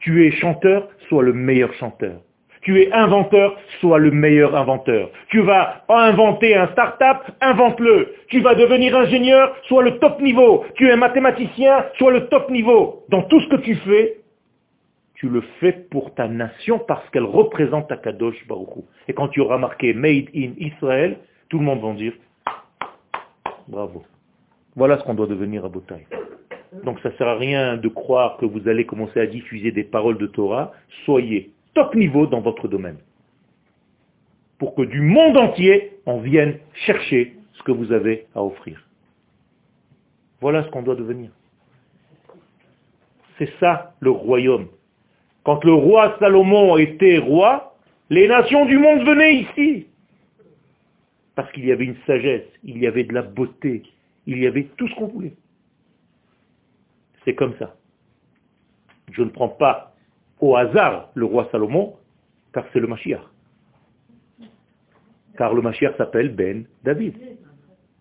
[0.00, 2.20] Tu es chanteur, sois le meilleur chanteur.
[2.62, 5.10] Tu es inventeur, sois le meilleur inventeur.
[5.28, 8.14] Tu vas inventer un start-up, invente-le.
[8.28, 10.64] Tu vas devenir ingénieur, sois le top niveau.
[10.76, 13.04] Tu es mathématicien, sois le top niveau.
[13.10, 14.23] Dans tout ce que tu fais,
[15.14, 19.40] tu le fais pour ta nation parce qu'elle représente ta Kadosh Baruch Et quand tu
[19.40, 22.12] auras marqué Made in Israel, tout le monde va dire
[23.68, 24.04] bravo.
[24.76, 26.06] Voilà ce qu'on doit devenir à Botaï.
[26.82, 29.84] Donc ça ne sert à rien de croire que vous allez commencer à diffuser des
[29.84, 30.72] paroles de Torah.
[31.04, 32.98] Soyez top niveau dans votre domaine.
[34.58, 38.82] Pour que du monde entier, on vienne chercher ce que vous avez à offrir.
[40.40, 41.30] Voilà ce qu'on doit devenir.
[43.38, 44.68] C'est ça le royaume.
[45.44, 47.76] Quand le roi Salomon était roi,
[48.10, 49.86] les nations du monde venaient ici.
[51.34, 53.82] Parce qu'il y avait une sagesse, il y avait de la beauté,
[54.26, 55.34] il y avait tout ce qu'on voulait.
[57.24, 57.76] C'est comme ça.
[59.12, 59.94] Je ne prends pas
[60.40, 61.96] au hasard le roi Salomon,
[62.52, 63.22] car c'est le Mashiach.
[65.36, 67.16] Car le Mashiach s'appelle Ben David.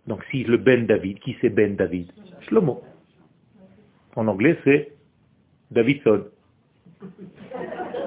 [0.08, 2.12] Donc si le Ben David, qui c'est Ben David?
[2.42, 2.84] Shlomo.
[4.16, 4.94] En anglais c'est
[5.72, 6.26] Davidson.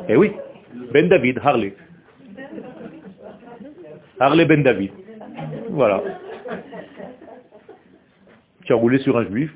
[0.08, 0.32] Eh oui,
[0.92, 1.74] Ben David, Harley.
[4.20, 4.90] Harley Ben David.
[5.70, 6.02] Voilà.
[8.64, 9.52] Tu as roulé sur un juif.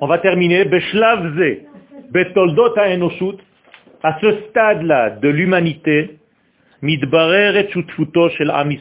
[0.00, 0.64] On va terminer.
[0.64, 1.58] Beshlavze,
[2.10, 3.38] betoldot enoshut,
[4.02, 6.18] à ce stade-là de l'humanité,
[6.82, 8.72] midbarer et shel am.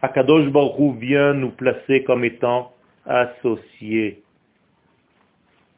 [0.00, 2.72] Akadosh Baruch vient nous placer comme étant
[3.08, 4.22] associés.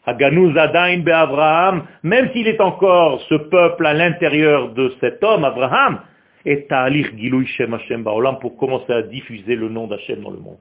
[0.04, 6.00] Haganuz Adain Abraham, même s'il est encore ce peuple à l'intérieur de cet homme, Abraham,
[6.44, 10.38] et Ta'alir Gilouy Shem Hashem Baolam pour commencer à diffuser le nom d'Hachem dans le
[10.38, 10.58] monde.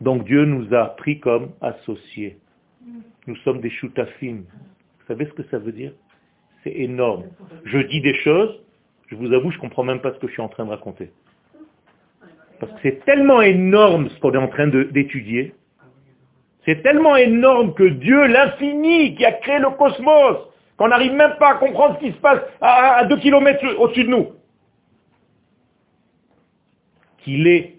[0.00, 2.38] Donc Dieu nous a pris comme associés.
[3.26, 4.42] Nous sommes des choutafim.
[4.98, 5.92] Vous savez ce que ça veut dire?
[6.64, 7.24] C'est énorme.
[7.64, 8.60] Je dis des choses,
[9.06, 10.70] je vous avoue, je ne comprends même pas ce que je suis en train de
[10.70, 11.10] raconter.
[12.60, 15.54] Parce que c'est tellement énorme ce qu'on est en train d'étudier.
[16.64, 20.38] C'est tellement énorme que Dieu, l'infini, qui a créé le cosmos,
[20.76, 24.10] qu'on n'arrive même pas à comprendre ce qui se passe à, deux kilomètres au-dessus de
[24.10, 24.28] nous,
[27.18, 27.76] qu'il est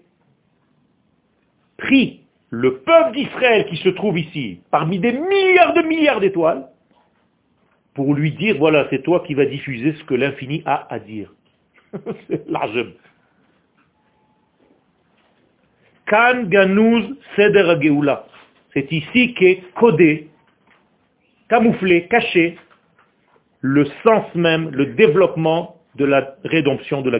[1.76, 6.66] pris le peuple d'Israël qui se trouve ici, parmi des milliards de milliards d'étoiles,
[7.94, 11.34] pour lui dire, voilà, c'est toi qui vas diffuser ce que l'infini a à dire.
[12.28, 12.86] c'est large.
[16.08, 16.48] Kan
[17.36, 18.20] Seder C'est
[18.72, 20.28] C'est ici qu'est codé,
[21.48, 22.56] camouflé, caché,
[23.60, 27.18] le sens même, le développement de la rédemption de la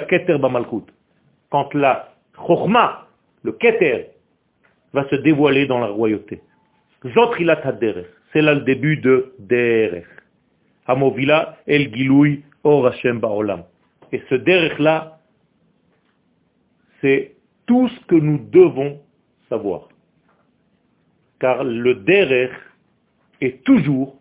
[0.00, 0.84] keter bamalkut.
[1.50, 2.12] Quand la
[2.46, 3.06] chokma,
[3.44, 4.08] le keter,
[4.92, 6.40] va se dévoiler dans la royauté.
[7.14, 7.62] Zotrilat.
[8.32, 10.06] C'est là le début de derech.
[10.88, 13.62] El or Hashem ba'olam.
[14.12, 15.17] Et ce derech-là,
[17.00, 17.36] c'est
[17.66, 19.00] tout ce que nous devons
[19.48, 19.88] savoir.
[21.40, 22.52] Car le derech
[23.40, 24.16] est toujours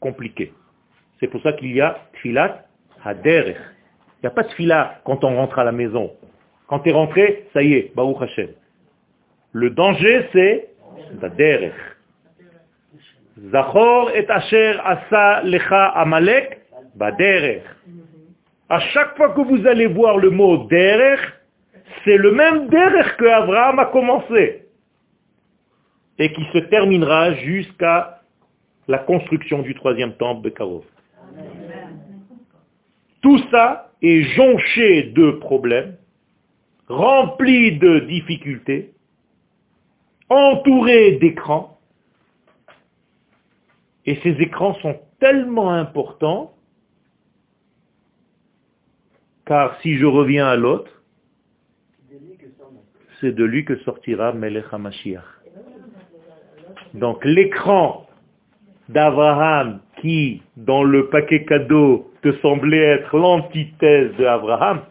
[0.00, 0.52] compliqué.
[1.20, 2.66] C'est pour ça qu'il y a tfilat
[3.04, 3.56] haderech.
[4.18, 6.12] Il n'y a pas de tfilat quand on rentre à la maison.
[6.66, 8.50] Quand tu es rentré, ça y est, Baruch Hashem.
[9.52, 10.68] Le danger, c'est
[11.20, 11.72] la derech.
[13.50, 16.60] Zachor et asher asa lecha amalek
[16.96, 17.62] baderech.
[18.68, 21.20] À chaque fois que vous allez voir le mot derech,
[22.04, 24.64] c'est le même derech que Abraham a commencé
[26.18, 28.22] et qui se terminera jusqu'à
[28.88, 30.84] la construction du troisième temple de Karov.
[33.20, 35.96] Tout ça est jonché de problèmes,
[36.88, 38.92] rempli de difficultés,
[40.28, 41.78] entouré d'écrans,
[44.06, 46.54] et ces écrans sont tellement importants,
[49.44, 50.97] car si je reviens à l'autre,
[53.20, 55.24] c'est de lui que sortira Melech HaMashiach.
[56.94, 58.06] Donc l'écran
[58.88, 64.82] d'Abraham qui, dans le paquet cadeau, te semblait être l'antithèse d'Abraham,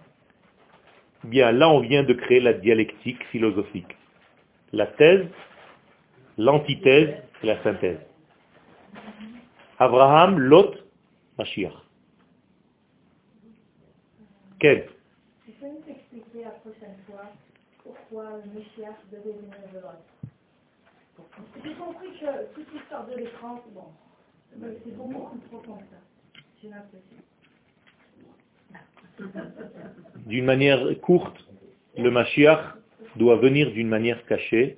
[1.24, 3.96] bien là on vient de créer la dialectique philosophique.
[4.74, 5.26] La thèse,
[6.38, 8.00] l'antithèse la synthèse.
[9.80, 10.74] Abraham, Lot,
[11.38, 11.74] Mashiach.
[14.60, 14.88] Quel?
[15.46, 17.32] Tu peux nous expliquer la prochaine fois
[17.88, 20.04] pourquoi le Meshiach devait venir de l'autre
[21.64, 23.86] J'ai compris que toute l'histoire de l'écran, bon,
[24.60, 25.98] c'est beaucoup plus profond que ça.
[26.62, 27.18] J'ai l'impression.
[30.26, 31.48] D'une manière courte,
[31.98, 32.76] le Mashiach
[33.16, 34.78] doit venir d'une manière cachée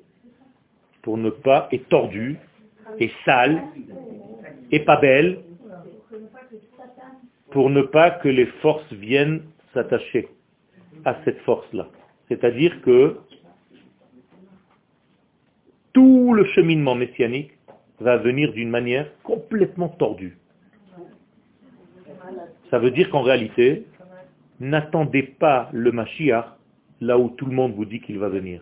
[1.01, 2.37] pour ne pas, et tordu,
[2.99, 3.61] et sale,
[4.71, 5.41] et pas belle,
[7.51, 9.43] pour ne pas que les forces viennent
[9.73, 10.29] s'attacher
[11.05, 11.87] à cette force-là.
[12.29, 13.17] C'est-à-dire que
[15.93, 17.51] tout le cheminement messianique
[17.99, 20.37] va venir d'une manière complètement tordue.
[22.69, 23.85] Ça veut dire qu'en réalité,
[24.59, 26.45] n'attendez pas le Mashiach
[27.01, 28.61] là où tout le monde vous dit qu'il va venir.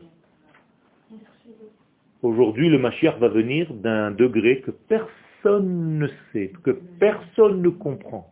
[2.23, 8.31] Aujourd'hui, le Mashiach va venir d'un degré que personne ne sait, que personne ne comprend.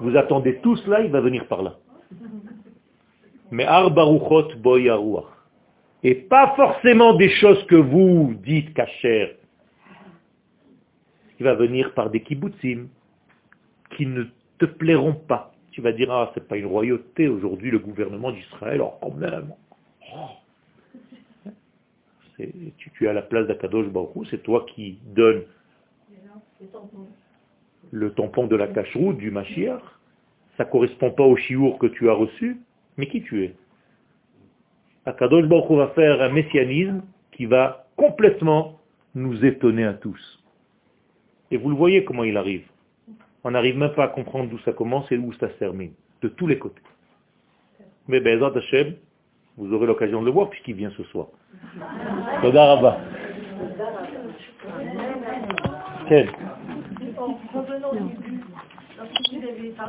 [0.00, 1.78] Vous attendez tout cela, il va venir par là.
[3.52, 5.26] Mais Arbaruchot boyaruach.
[6.02, 9.34] Et pas forcément des choses que vous dites cachères.
[11.38, 12.88] Il va venir par des kibbutzim
[13.96, 14.24] qui ne
[14.58, 15.52] te plairont pas.
[15.70, 19.52] Tu vas dire, ah, c'est pas une royauté aujourd'hui, le gouvernement d'Israël, oh, quand même.
[20.14, 20.30] Oh.
[22.36, 25.42] Tu, es à la place d'Akadosh Baruch c'est toi qui donnes
[27.90, 29.82] le tampon de la cacheroute du Mashiach.
[30.56, 32.60] Ça correspond pas au chiour que tu as reçu,
[32.96, 33.54] mais qui tu es
[35.04, 38.78] Akadosh Baruch va faire un messianisme qui va complètement
[39.14, 40.42] nous étonner à tous.
[41.50, 42.64] Et vous le voyez comment il arrive.
[43.44, 45.92] On n'arrive même pas à comprendre d'où ça commence et où ça se termine.
[46.22, 46.82] De tous les côtés.
[48.06, 48.94] Mais Bezat Hashem,
[49.56, 51.26] vous aurez l'occasion de le voir puisqu'il vient ce soir.
[56.08, 56.30] Quel